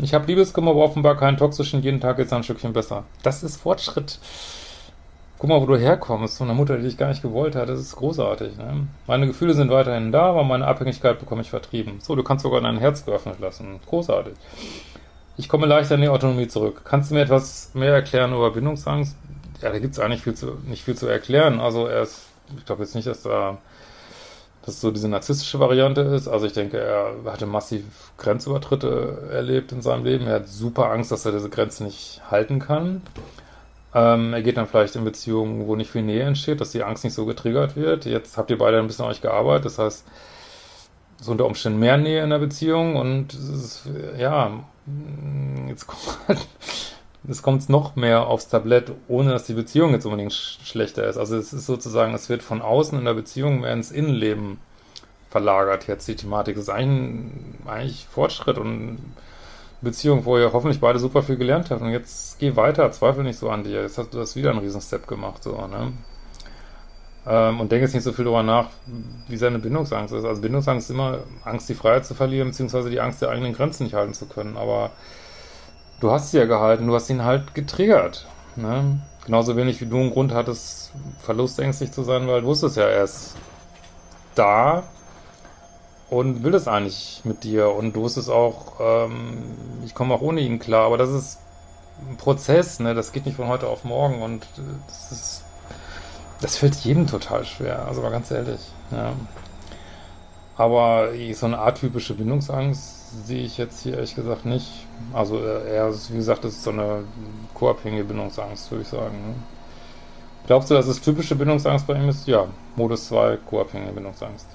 ich 0.01 0.15
habe 0.15 0.29
Liebeskummer, 0.29 0.71
aber 0.71 0.85
offenbar 0.85 1.17
keinen 1.17 1.39
toxischen, 1.39 1.83
jeden 1.83 1.99
Tag 2.01 2.21
jetzt 2.21 2.33
ein 2.33 2.45
Stückchen 2.45 2.73
besser. 2.73 3.03
Das 3.25 3.43
ist 3.43 3.57
Fortschritt. 3.57 4.21
Guck 5.43 5.49
mal, 5.49 5.61
wo 5.61 5.67
du 5.67 5.77
herkommst, 5.77 6.39
von 6.39 6.47
einer 6.47 6.57
Mutter, 6.57 6.77
die 6.77 6.85
dich 6.85 6.97
gar 6.97 7.09
nicht 7.09 7.21
gewollt 7.21 7.57
hat. 7.57 7.69
Das 7.69 7.81
ist 7.81 7.97
großartig. 7.97 8.57
Ne? 8.59 8.87
Meine 9.09 9.27
Gefühle 9.27 9.55
sind 9.55 9.73
weiterhin 9.73 10.13
da, 10.13 10.27
aber 10.27 10.45
meine 10.45 10.69
Abhängigkeit 10.69 11.19
bekomme 11.19 11.43
ich 11.43 11.51
vertrieben. 11.51 11.99
So, 11.99 12.15
du 12.15 12.23
kannst 12.23 12.45
sogar 12.45 12.61
dein 12.61 12.79
Herz 12.79 13.05
geöffnet 13.05 13.41
lassen. 13.41 13.81
Großartig. 13.89 14.35
Ich 15.37 15.49
komme 15.49 15.67
leichter 15.67 15.97
in 15.97 16.03
die 16.03 16.09
Autonomie 16.09 16.47
zurück. 16.47 16.83
Kannst 16.85 17.11
du 17.11 17.17
mir 17.17 17.23
etwas 17.23 17.73
mehr 17.75 17.93
erklären 17.93 18.33
über 18.33 18.53
Bindungsangst? 18.53 19.17
Ja, 19.61 19.73
da 19.73 19.81
gibt 19.81 19.95
es 19.95 19.99
eigentlich 19.99 20.23
viel 20.23 20.35
zu, 20.35 20.59
nicht 20.65 20.85
viel 20.85 20.95
zu 20.95 21.09
erklären. 21.09 21.59
Also 21.59 21.89
er 21.89 22.03
ist, 22.03 22.21
ich 22.57 22.65
glaube 22.65 22.85
jetzt 22.85 22.95
nicht, 22.95 23.09
dass 23.09 23.23
da 23.25 23.59
dass 24.65 24.81
so 24.81 24.93
diese 24.93 25.09
narzisstische 25.09 25.59
Variante 25.59 26.03
ist. 26.03 26.29
Also 26.29 26.47
ich 26.47 26.53
denke, 26.53 26.79
er 26.79 27.17
hatte 27.27 27.47
massiv 27.47 27.83
Grenzübertritte 28.17 29.31
erlebt 29.33 29.73
in 29.73 29.83
seinem 29.83 30.05
Leben. 30.05 30.29
Er 30.29 30.37
hat 30.37 30.49
super 30.49 30.93
Angst, 30.93 31.11
dass 31.11 31.27
er 31.27 31.33
diese 31.33 31.51
Grenze 31.51 31.83
nicht 31.83 32.23
halten 32.31 32.61
kann. 32.61 33.03
Ähm, 33.95 34.33
er 34.33 34.43
geht 34.43 34.57
dann 34.57 34.67
vielleicht 34.67 34.97
in 34.97 35.05
Beziehungen, 35.05 35.67
wo 35.67 35.77
nicht 35.77 35.91
viel 35.91 36.03
Nähe 36.03 36.23
entsteht, 36.23 36.61
dass 36.61 36.73
die 36.73 36.83
Angst 36.83 37.05
nicht 37.05 37.15
so 37.15 37.27
getriggert 37.27 37.77
wird. 37.77 38.07
Jetzt 38.07 38.37
habt 38.39 38.51
ihr 38.51 38.59
beide 38.59 38.79
ein 38.79 38.87
bisschen 38.87 39.05
an 39.05 39.11
euch 39.11 39.21
gearbeitet, 39.21 39.67
das 39.67 39.79
heißt, 39.79 40.07
so 41.21 41.31
unter 41.31 41.47
Umständen 41.47 41.79
mehr 41.79 41.99
Nähe 41.99 42.23
in 42.23 42.31
der 42.31 42.39
Beziehung 42.39 42.97
und 42.97 43.35
ist, 43.35 43.89
ja, 44.19 44.65
jetzt 45.69 45.87
kommt 45.87 46.19
halt 46.27 46.49
es 47.29 47.43
kommt 47.43 47.69
noch 47.69 47.95
mehr 47.95 48.27
aufs 48.27 48.49
Tablett, 48.49 48.93
ohne 49.09 49.31
dass 49.31 49.45
die 49.45 49.55
Beziehung 49.55 49.93
jetzt 49.93 50.05
unbedingt 50.07 50.33
sch 50.33 50.59
schlechter 50.65 51.07
ist. 51.07 51.17
Also 51.17 51.37
es 51.37 51.53
ist 51.53 51.67
sozusagen, 51.67 52.15
es 52.15 52.29
wird 52.29 52.43
von 52.43 52.61
außen 52.61 52.99
in 52.99 53.05
der 53.05 53.15
Beziehung 53.15 53.61
mehr 53.61 53.73
ins 53.73 53.93
Innenleben 53.93 54.59
verlagert 55.31 55.87
jetzt 55.87 56.07
die 56.09 56.17
Thematik. 56.17 56.57
Das 56.57 56.65
ist 56.65 56.69
eigentlich, 56.69 57.33
eigentlich 57.67 58.07
Fortschritt 58.11 58.59
und 58.59 58.99
Beziehung, 59.83 60.25
wo 60.25 60.39
ihr 60.39 60.53
hoffentlich 60.53 60.81
beide 60.81 60.99
super 60.99 61.23
viel 61.23 61.37
gelernt 61.37 61.71
habt. 61.71 61.83
Und 61.83 61.91
jetzt 61.91 62.39
geh 62.39 62.57
weiter, 62.57 62.91
zweifel 62.93 63.25
nicht 63.25 63.39
so 63.39 63.51
an 63.51 63.65
dir. 63.65 63.83
Jetzt 63.83 63.99
hast 63.99 64.15
du 64.15 64.19
das 64.19 64.37
wieder 64.37 64.51
einen 64.51 64.61
Riesenstep 64.61 65.07
gemacht, 65.07 65.43
so, 65.43 65.67
ne? 65.67 65.93
Ähm, 67.25 67.61
und 67.61 67.71
denke 67.71 67.85
jetzt 67.85 67.95
nicht 67.95 68.03
so 68.03 68.13
viel 68.13 68.25
darüber 68.25 68.43
nach, 68.43 68.69
wie 69.29 69.37
seine 69.37 69.59
Bindungsangst 69.59 70.13
ist. 70.15 70.25
Also 70.25 70.41
Bindungsangst 70.41 70.89
ist 70.89 70.95
immer 70.95 71.19
Angst, 71.45 71.69
die 71.69 71.75
Freiheit 71.75 72.05
zu 72.05 72.15
verlieren, 72.15 72.49
beziehungsweise 72.49 72.91
die 72.91 73.01
Angst, 73.01 73.23
der 73.23 73.31
eigenen 73.31 73.53
Grenzen 73.53 73.85
nicht 73.85 73.95
halten 73.95 74.15
zu 74.15 74.27
können. 74.27 74.57
Aber 74.57 74.91
du 76.01 76.11
hast 76.11 76.33
sie 76.33 76.39
ja 76.39 76.47
gehalten, 76.47 76.87
du 76.87 76.95
hast 76.95 77.11
ihn 77.11 77.25
halt 77.25 77.55
getriggert. 77.55 78.27
Ne? 78.57 79.01
Genauso 79.25 79.57
wenig 79.57 79.81
wie 79.81 79.87
du 79.87 79.99
einen 79.99 80.11
Grund 80.11 80.35
hattest, 80.35 80.93
verlustängstlich 81.21 81.93
zu 81.93 82.03
sein, 82.03 82.27
weil 82.27 82.41
du 82.41 82.49
wusstest 82.49 82.77
ja, 82.77 82.85
er 82.85 83.05
ist 83.05 83.37
da 84.35 84.83
und 86.13 86.45
will 86.45 86.55
es 86.55 86.69
eigentlich 86.69 87.23
mit 87.25 87.43
dir 87.43 87.71
und 87.71 87.97
du 87.97 88.03
wusstest 88.03 88.29
auch, 88.29 88.75
ähm, 88.81 89.45
ich 89.83 89.95
komme 89.95 90.13
auch 90.13 90.21
ohne 90.21 90.43
ihn 90.43 90.59
klar, 90.59 90.85
aber 90.85 90.99
das 90.99 91.09
ist 91.09 91.39
ein 92.07 92.19
Prozess, 92.19 92.81
ne? 92.81 92.93
das 92.93 93.13
geht 93.13 93.25
nicht 93.25 93.37
von 93.37 93.49
heute 93.49 93.67
auf 93.67 93.85
morgen 93.85 94.21
und 94.21 94.47
das 94.89 95.11
ist, 95.11 95.45
das 96.43 96.59
fällt 96.59 96.75
jedem 96.77 97.07
total 97.07 97.47
schwer, 97.47 97.87
also 97.87 98.03
mal 98.03 98.11
ganz 98.11 98.31
ehrlich. 98.31 98.61
Ja. 98.91 99.15
Aber 100.59 101.09
so 101.33 101.47
eine 101.47 101.59
atypische 101.59 102.13
Bindungsangst 102.13 103.27
sehe 103.27 103.45
ich 103.45 103.57
jetzt 103.57 103.81
hier 103.81 103.95
ehrlich 103.95 104.15
gesagt 104.15 104.45
nicht. 104.45 104.87
Also 105.15 105.39
äh, 105.39 105.77
er 105.77 105.89
ist, 105.89 106.13
wie 106.13 106.19
gesagt, 106.19 106.45
das 106.45 106.53
ist 106.53 106.65
so 106.65 106.73
eine 106.73 107.05
co-abhängige 107.55 108.05
Bindungsangst, 108.05 108.71
würde 108.71 108.83
ich 108.83 108.89
sagen. 108.89 109.17
Ne? 109.29 109.35
Glaubst 110.47 110.71
du, 110.71 110.75
dass 110.75 110.89
es 110.89 111.01
typische 111.01 111.37
Bindungsangst 111.37 111.87
bei 111.87 111.95
ihm 111.95 112.11
ist? 112.11 112.27
Ja, 112.27 112.49
Modus 112.77 113.09
2, 113.09 113.39
co-abhängige 113.49 113.93
Bindungsangst. 113.93 114.47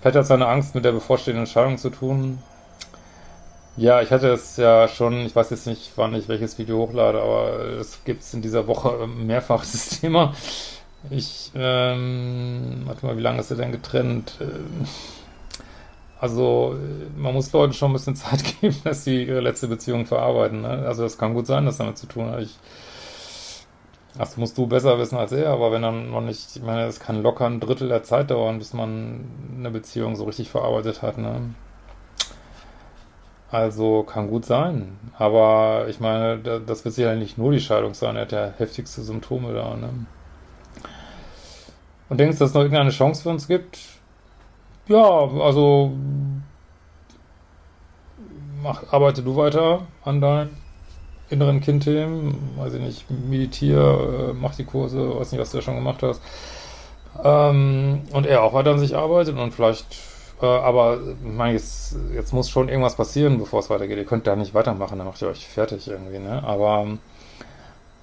Vielleicht 0.00 0.16
hat 0.16 0.26
seine 0.26 0.46
Angst 0.46 0.74
mit 0.74 0.84
der 0.84 0.92
bevorstehenden 0.92 1.44
Entscheidung 1.44 1.78
zu 1.78 1.90
tun. 1.90 2.38
Ja, 3.76 4.02
ich 4.02 4.10
hatte 4.10 4.28
es 4.28 4.56
ja 4.56 4.88
schon, 4.88 5.26
ich 5.26 5.34
weiß 5.36 5.50
jetzt 5.50 5.66
nicht, 5.66 5.92
wann 5.96 6.14
ich 6.14 6.28
welches 6.28 6.58
Video 6.58 6.78
hochlade, 6.78 7.20
aber 7.20 7.60
es 7.80 8.04
gibt 8.04 8.22
es 8.22 8.34
in 8.34 8.42
dieser 8.42 8.66
Woche 8.66 9.06
mehrfach 9.06 9.60
das 9.60 9.88
Thema. 10.00 10.34
Ich, 11.08 11.50
ähm, 11.54 12.82
warte 12.84 13.06
mal, 13.06 13.16
wie 13.16 13.22
lange 13.22 13.40
ist 13.40 13.50
er 13.50 13.56
denn 13.56 13.72
getrennt? 13.72 14.34
Ähm, 14.40 14.86
also, 16.18 16.76
man 17.16 17.32
muss 17.32 17.52
Leuten 17.52 17.72
schon 17.72 17.90
ein 17.90 17.94
bisschen 17.94 18.16
Zeit 18.16 18.42
geben, 18.60 18.76
dass 18.84 19.04
sie 19.04 19.24
ihre 19.24 19.40
letzte 19.40 19.68
Beziehung 19.68 20.04
verarbeiten. 20.06 20.62
Ne? 20.62 20.84
Also, 20.86 21.02
das 21.02 21.16
kann 21.16 21.34
gut 21.34 21.46
sein, 21.46 21.64
dass 21.64 21.78
damit 21.78 21.96
zu 21.96 22.06
tun 22.06 22.30
hat. 22.30 22.46
Das 24.18 24.36
musst 24.36 24.58
du 24.58 24.66
besser 24.66 24.98
wissen 24.98 25.16
als 25.16 25.32
er, 25.32 25.50
aber 25.50 25.72
wenn 25.72 25.82
dann 25.82 26.10
noch 26.10 26.20
nicht, 26.20 26.56
ich 26.56 26.62
meine, 26.62 26.86
es 26.86 27.00
kann 27.00 27.22
locker 27.22 27.46
ein 27.46 27.60
Drittel 27.60 27.88
der 27.88 28.02
Zeit 28.02 28.30
dauern, 28.30 28.58
bis 28.58 28.72
man 28.72 29.24
eine 29.56 29.70
Beziehung 29.70 30.16
so 30.16 30.24
richtig 30.24 30.50
verarbeitet 30.50 31.02
hat, 31.02 31.18
ne? 31.18 31.54
Also 33.52 34.04
kann 34.04 34.28
gut 34.28 34.44
sein. 34.44 34.96
Aber 35.18 35.86
ich 35.88 35.98
meine, 35.98 36.38
das 36.38 36.84
wird 36.84 36.94
sicher 36.94 37.14
nicht 37.16 37.36
nur 37.38 37.52
die 37.52 37.60
Scheidung 37.60 37.94
sein, 37.94 38.16
er 38.16 38.22
hat 38.22 38.32
ja 38.32 38.52
heftigste 38.58 39.02
Symptome 39.02 39.52
da, 39.54 39.76
ne? 39.76 40.06
Und 42.08 42.18
denkst, 42.18 42.38
dass 42.38 42.50
es 42.50 42.54
noch 42.54 42.62
irgendeine 42.62 42.90
Chance 42.90 43.22
für 43.22 43.30
uns 43.30 43.46
gibt? 43.46 43.78
Ja, 44.88 45.04
also 45.04 45.92
mach, 48.62 48.92
arbeite 48.92 49.22
du 49.22 49.36
weiter 49.36 49.86
an 50.04 50.20
deinen 50.20 50.59
inneren 51.30 51.60
Kindthemen, 51.60 52.34
weiß 52.56 52.74
ich 52.74 52.80
nicht, 52.82 53.10
meditiere, 53.10 54.30
äh, 54.30 54.34
mach 54.34 54.54
die 54.54 54.64
Kurse, 54.64 55.16
weiß 55.16 55.32
nicht, 55.32 55.40
was 55.40 55.52
du 55.52 55.58
ja 55.58 55.62
schon 55.62 55.76
gemacht 55.76 56.02
hast. 56.02 56.20
Ähm, 57.22 58.02
und 58.12 58.26
er 58.26 58.42
auch 58.42 58.52
weiter 58.52 58.72
an 58.72 58.78
sich 58.78 58.96
arbeitet 58.96 59.38
und 59.38 59.54
vielleicht, 59.54 59.86
äh, 60.42 60.46
aber 60.46 60.98
ich 61.46 61.52
jetzt, 61.52 61.96
jetzt 62.14 62.32
muss 62.32 62.50
schon 62.50 62.68
irgendwas 62.68 62.96
passieren, 62.96 63.38
bevor 63.38 63.60
es 63.60 63.70
weitergeht. 63.70 63.98
Ihr 63.98 64.04
könnt 64.04 64.26
da 64.26 64.36
nicht 64.36 64.54
weitermachen, 64.54 64.98
dann 64.98 65.06
macht 65.06 65.22
ihr 65.22 65.28
euch 65.28 65.46
fertig 65.46 65.88
irgendwie, 65.88 66.18
ne? 66.18 66.42
Aber 66.44 66.98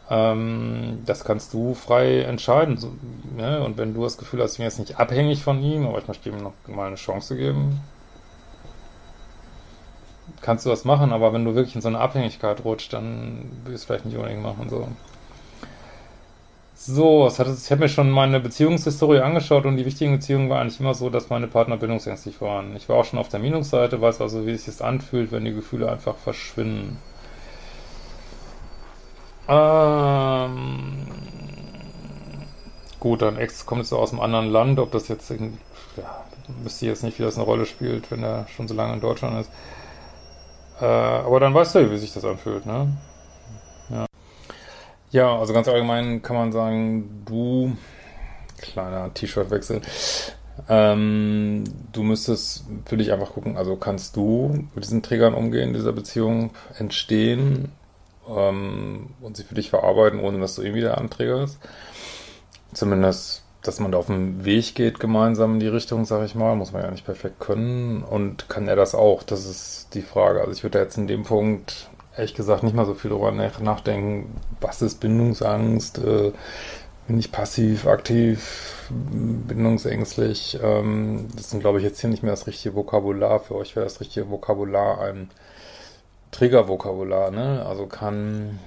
ähm, 0.10 1.00
das 1.06 1.26
kannst 1.26 1.54
du 1.54 1.74
frei 1.74 2.22
entscheiden. 2.22 2.78
So, 2.78 2.92
ne? 3.36 3.64
Und 3.64 3.78
wenn 3.78 3.94
du 3.94 4.04
das 4.04 4.18
Gefühl 4.18 4.42
hast, 4.42 4.54
ich 4.54 4.58
bin 4.58 4.66
jetzt 4.66 4.80
nicht 4.80 5.00
abhängig 5.00 5.44
von 5.44 5.62
ihm, 5.62 5.86
aber 5.86 5.98
ich 6.00 6.08
möchte 6.08 6.30
ihm 6.30 6.38
noch 6.38 6.54
mal 6.68 6.88
eine 6.88 6.96
Chance 6.96 7.36
geben, 7.36 7.82
kannst 10.42 10.66
du 10.66 10.70
das 10.70 10.86
machen, 10.86 11.12
aber 11.12 11.34
wenn 11.34 11.46
du 11.46 11.56
wirklich 11.56 11.76
in 11.76 11.82
so 11.82 11.88
eine 11.88 12.00
Abhängigkeit 12.00 12.64
rutscht, 12.64 12.94
dann 12.94 13.52
will 13.64 13.74
ich 13.74 13.82
es 13.82 13.86
vielleicht 13.86 14.06
nicht 14.06 14.16
unbedingt 14.16 14.44
machen. 14.44 14.70
So, 14.70 14.88
so 16.76 17.26
hat 17.26 17.48
ich 17.48 17.72
habe 17.72 17.82
mir 17.82 17.90
schon 17.90 18.12
meine 18.12 18.40
Beziehungshistorie 18.40 19.20
angeschaut 19.20 19.66
und 19.66 19.78
die 19.78 19.86
wichtigen 19.86 20.14
Beziehungen 20.14 20.50
waren 20.50 20.62
eigentlich 20.62 20.80
immer 20.80 20.94
so, 20.94 21.10
dass 21.10 21.30
meine 21.30 21.48
Partner 21.48 21.78
bindungsängstlich 21.78 22.40
waren. 22.40 22.76
Ich 22.76 22.88
war 22.88 22.98
auch 22.98 23.06
schon 23.06 23.20
auf 23.20 23.30
der 23.30 23.40
Minusseite, 23.40 24.00
weiß 24.00 24.22
also, 24.22 24.46
wie 24.46 24.52
es 24.52 24.66
sich 24.66 24.82
anfühlt, 24.82 25.32
wenn 25.32 25.46
die 25.46 25.54
Gefühle 25.54 25.92
einfach 25.92 26.16
verschwinden. 26.16 27.00
Ähm, 29.50 31.08
gut, 33.00 33.22
dein 33.22 33.38
Ex 33.38 33.66
kommt 33.66 33.82
jetzt 33.82 33.94
aus 33.94 34.12
einem 34.12 34.22
anderen 34.22 34.48
Land, 34.52 34.80
ob 34.80 34.92
das 34.92 35.08
jetzt, 35.08 35.32
in, 35.32 35.58
ja, 35.96 36.26
wüsste 36.64 36.86
ich 36.86 36.90
jetzt 36.90 37.04
nicht, 37.04 37.18
wie 37.20 37.24
das 37.24 37.36
eine 37.36 37.46
Rolle 37.46 37.66
spielt, 37.66 38.12
wenn 38.12 38.24
er 38.24 38.48
schon 38.48 38.68
so 38.68 38.74
lange 38.74 38.94
in 38.94 39.02
Deutschland 39.02 39.40
ist. 39.42 39.52
Äh, 40.80 40.86
aber 40.86 41.40
dann 41.40 41.54
weißt 41.54 41.76
du, 41.76 41.92
wie 41.92 41.98
sich 41.98 42.14
das 42.14 42.26
anfühlt, 42.26 42.66
ne? 42.66 42.96
Ja. 43.90 44.06
Ja, 45.12 45.40
also 45.40 45.54
ganz 45.54 45.68
allgemein 45.68 46.22
kann 46.22 46.36
man 46.36 46.52
sagen, 46.52 47.24
du, 47.26 47.76
kleiner 48.60 49.14
T-Shirt-Wechsel, 49.14 49.82
ähm, 50.70 51.64
du 51.92 52.04
müsstest 52.04 52.66
für 52.86 52.98
dich 52.98 53.12
einfach 53.12 53.32
gucken, 53.34 53.58
also 53.58 53.76
kannst 53.76 54.16
du 54.16 54.68
mit 54.76 54.84
diesen 54.84 55.04
Trägern 55.04 55.34
umgehen, 55.34 55.74
dieser 55.74 55.94
Beziehung 55.94 56.52
entstehen 56.78 57.72
ähm, 58.28 59.12
und 59.22 59.38
sie 59.38 59.44
für 59.44 59.56
dich 59.56 59.70
verarbeiten, 59.70 60.20
ohne 60.20 60.40
dass 60.40 60.56
du 60.56 60.62
ihn 60.64 60.74
wieder 60.74 60.98
anträgerst. 60.98 61.60
Zumindest 62.74 63.44
dass 63.68 63.80
man 63.80 63.92
da 63.92 63.98
auf 63.98 64.08
dem 64.08 64.46
Weg 64.46 64.76
geht 64.76 65.00
gemeinsam 65.00 65.56
in 65.56 65.60
die 65.60 65.68
Richtung, 65.68 66.06
sag 66.06 66.26
ich 66.26 66.36
mal, 66.36 66.56
muss 66.56 66.72
man 66.72 66.84
ja 66.84 66.92
nicht 66.92 67.06
perfekt 67.06 67.40
können. 67.40 68.04
Und 68.04 68.50
kann 68.50 68.68
er 68.68 68.76
das 68.76 68.96
auch? 68.96 69.24
Das 69.24 69.46
ist 69.46 69.90
die 69.94 70.02
Frage. 70.02 70.40
Also 70.40 70.52
ich 70.54 70.64
würde 70.64 70.80
jetzt 70.80 70.98
in 70.98 71.08
dem 71.08 71.24
Punkt 71.24 71.90
ehrlich 72.16 72.34
gesagt 72.34 72.64
nicht 72.64 72.76
mal 72.76 72.86
so 72.86 72.96
viel 72.96 73.12
darüber 73.12 73.32
nachdenken, 73.32 74.36
was 74.60 74.82
ist 74.82 75.00
Bindungsangst, 75.00 76.00
äh, 76.00 76.32
bin 77.08 77.20
ich 77.20 77.32
passiv, 77.32 77.88
aktiv, 77.88 78.90
bindungsängstlich. 78.90 80.60
Ähm, 80.62 81.28
das 81.36 81.52
sind, 81.52 81.62
glaube 81.62 81.78
ich, 81.78 81.86
jetzt 81.86 82.02
hier 82.02 82.10
nicht 82.10 82.24
mehr 82.24 82.34
das 82.34 82.48
richtige 82.48 82.76
Vokabular. 82.76 83.40
Für 83.40 83.56
euch 83.56 83.76
wäre 83.76 83.86
das 83.86 84.02
richtige 84.02 84.30
Vokabular 84.30 85.00
ein 85.02 85.30
Triggervokabular, 86.32 87.32
ne? 87.32 87.66
Also 87.66 87.88
kann 87.88 88.60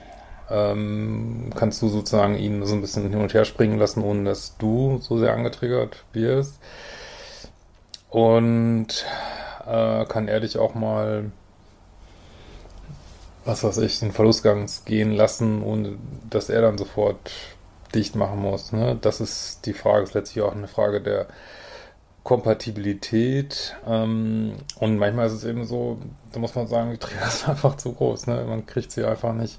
ähm, 0.50 1.50
kannst 1.54 1.80
du 1.82 1.88
sozusagen 1.88 2.36
ihn 2.36 2.64
so 2.66 2.74
ein 2.74 2.80
bisschen 2.80 3.08
hin 3.08 3.20
und 3.20 3.34
her 3.34 3.44
springen 3.44 3.78
lassen, 3.78 4.02
ohne 4.02 4.24
dass 4.24 4.56
du 4.58 4.98
so 4.98 5.18
sehr 5.18 5.32
angetriggert 5.32 6.04
wirst. 6.12 6.58
Und 8.10 9.06
äh, 9.66 10.04
kann 10.06 10.28
er 10.28 10.40
dich 10.40 10.58
auch 10.58 10.74
mal, 10.74 11.30
was 13.44 13.62
weiß 13.62 13.78
ich, 13.78 14.00
den 14.00 14.12
Verlustgang 14.12 14.68
gehen 14.84 15.12
lassen, 15.12 15.62
ohne 15.62 15.96
dass 16.28 16.48
er 16.48 16.62
dann 16.62 16.76
sofort 16.78 17.30
dicht 17.94 18.16
machen 18.16 18.40
muss. 18.40 18.72
Ne? 18.72 18.98
Das 19.00 19.20
ist 19.20 19.66
die 19.66 19.72
Frage, 19.72 20.04
ist 20.04 20.14
letztlich 20.14 20.44
auch 20.44 20.54
eine 20.54 20.68
Frage 20.68 21.00
der 21.00 21.26
Kompatibilität. 22.24 23.76
Ähm, 23.86 24.56
und 24.78 24.98
manchmal 24.98 25.26
ist 25.26 25.32
es 25.32 25.44
eben 25.44 25.64
so, 25.64 25.98
da 26.32 26.40
muss 26.40 26.54
man 26.54 26.66
sagen, 26.66 26.90
die 26.90 26.98
Trigger 26.98 27.26
ist 27.28 27.48
einfach 27.48 27.76
zu 27.76 27.92
groß. 27.92 28.26
Ne? 28.26 28.44
Man 28.48 28.66
kriegt 28.66 28.90
sie 28.90 29.04
einfach 29.04 29.32
nicht 29.32 29.58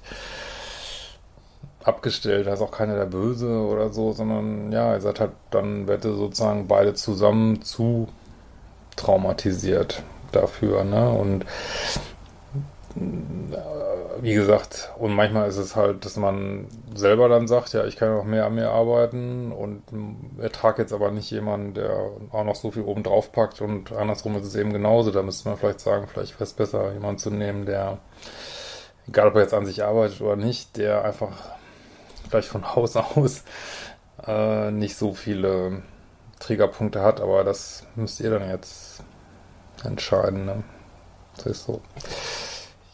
abgestellt, 1.84 2.46
da 2.46 2.54
ist 2.54 2.60
auch 2.60 2.70
keiner 2.70 2.96
der 2.96 3.06
Böse 3.06 3.48
oder 3.48 3.90
so, 3.92 4.12
sondern 4.12 4.72
ja, 4.72 4.94
ihr 4.94 5.00
seid 5.00 5.20
halt 5.20 5.32
dann, 5.50 5.86
werdet 5.86 6.06
ihr 6.06 6.14
sozusagen 6.14 6.68
beide 6.68 6.94
zusammen 6.94 7.62
zu 7.62 8.08
traumatisiert 8.96 10.02
dafür, 10.32 10.84
ne? 10.84 11.10
Und 11.10 11.44
äh, 12.96 13.56
wie 14.20 14.34
gesagt, 14.34 14.92
und 14.98 15.12
manchmal 15.14 15.48
ist 15.48 15.56
es 15.56 15.74
halt, 15.74 16.04
dass 16.04 16.16
man 16.16 16.66
selber 16.94 17.28
dann 17.28 17.48
sagt, 17.48 17.72
ja, 17.72 17.84
ich 17.84 17.96
kann 17.96 18.14
noch 18.14 18.24
mehr 18.24 18.46
an 18.46 18.54
mir 18.54 18.70
arbeiten 18.70 19.50
und 19.50 19.82
ertrage 20.38 20.82
jetzt 20.82 20.92
aber 20.92 21.10
nicht 21.10 21.30
jemanden, 21.30 21.74
der 21.74 22.10
auch 22.30 22.44
noch 22.44 22.54
so 22.54 22.70
viel 22.70 22.82
oben 22.82 23.02
drauf 23.02 23.32
packt 23.32 23.60
und 23.60 23.92
andersrum 23.92 24.36
ist 24.36 24.44
es 24.44 24.54
eben 24.54 24.72
genauso. 24.72 25.10
Da 25.10 25.22
müsste 25.22 25.48
man 25.48 25.58
vielleicht 25.58 25.80
sagen, 25.80 26.06
vielleicht 26.06 26.34
wäre 26.34 26.44
es 26.44 26.52
besser, 26.52 26.92
jemanden 26.92 27.18
zu 27.18 27.30
nehmen, 27.30 27.66
der, 27.66 27.98
egal 29.08 29.28
ob 29.28 29.34
er 29.36 29.42
jetzt 29.42 29.54
an 29.54 29.66
sich 29.66 29.82
arbeitet 29.82 30.20
oder 30.20 30.36
nicht, 30.36 30.76
der 30.76 31.04
einfach 31.04 31.32
vielleicht 32.32 32.48
von 32.48 32.74
Haus 32.74 32.96
aus 32.96 33.44
äh, 34.26 34.70
nicht 34.70 34.96
so 34.96 35.12
viele 35.12 35.82
Triggerpunkte 36.40 37.02
hat, 37.02 37.20
aber 37.20 37.44
das 37.44 37.86
müsst 37.94 38.20
ihr 38.20 38.30
dann 38.30 38.48
jetzt 38.48 39.02
entscheiden. 39.84 40.46
Ne? 40.46 40.64
Das 41.36 41.46
ist 41.46 41.64
so. 41.64 41.82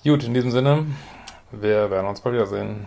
Gut, 0.02 0.24
in 0.24 0.34
diesem 0.34 0.50
Sinne, 0.50 0.86
wir 1.52 1.90
werden 1.90 2.06
uns 2.08 2.20
bald 2.20 2.34
wiedersehen. 2.34 2.86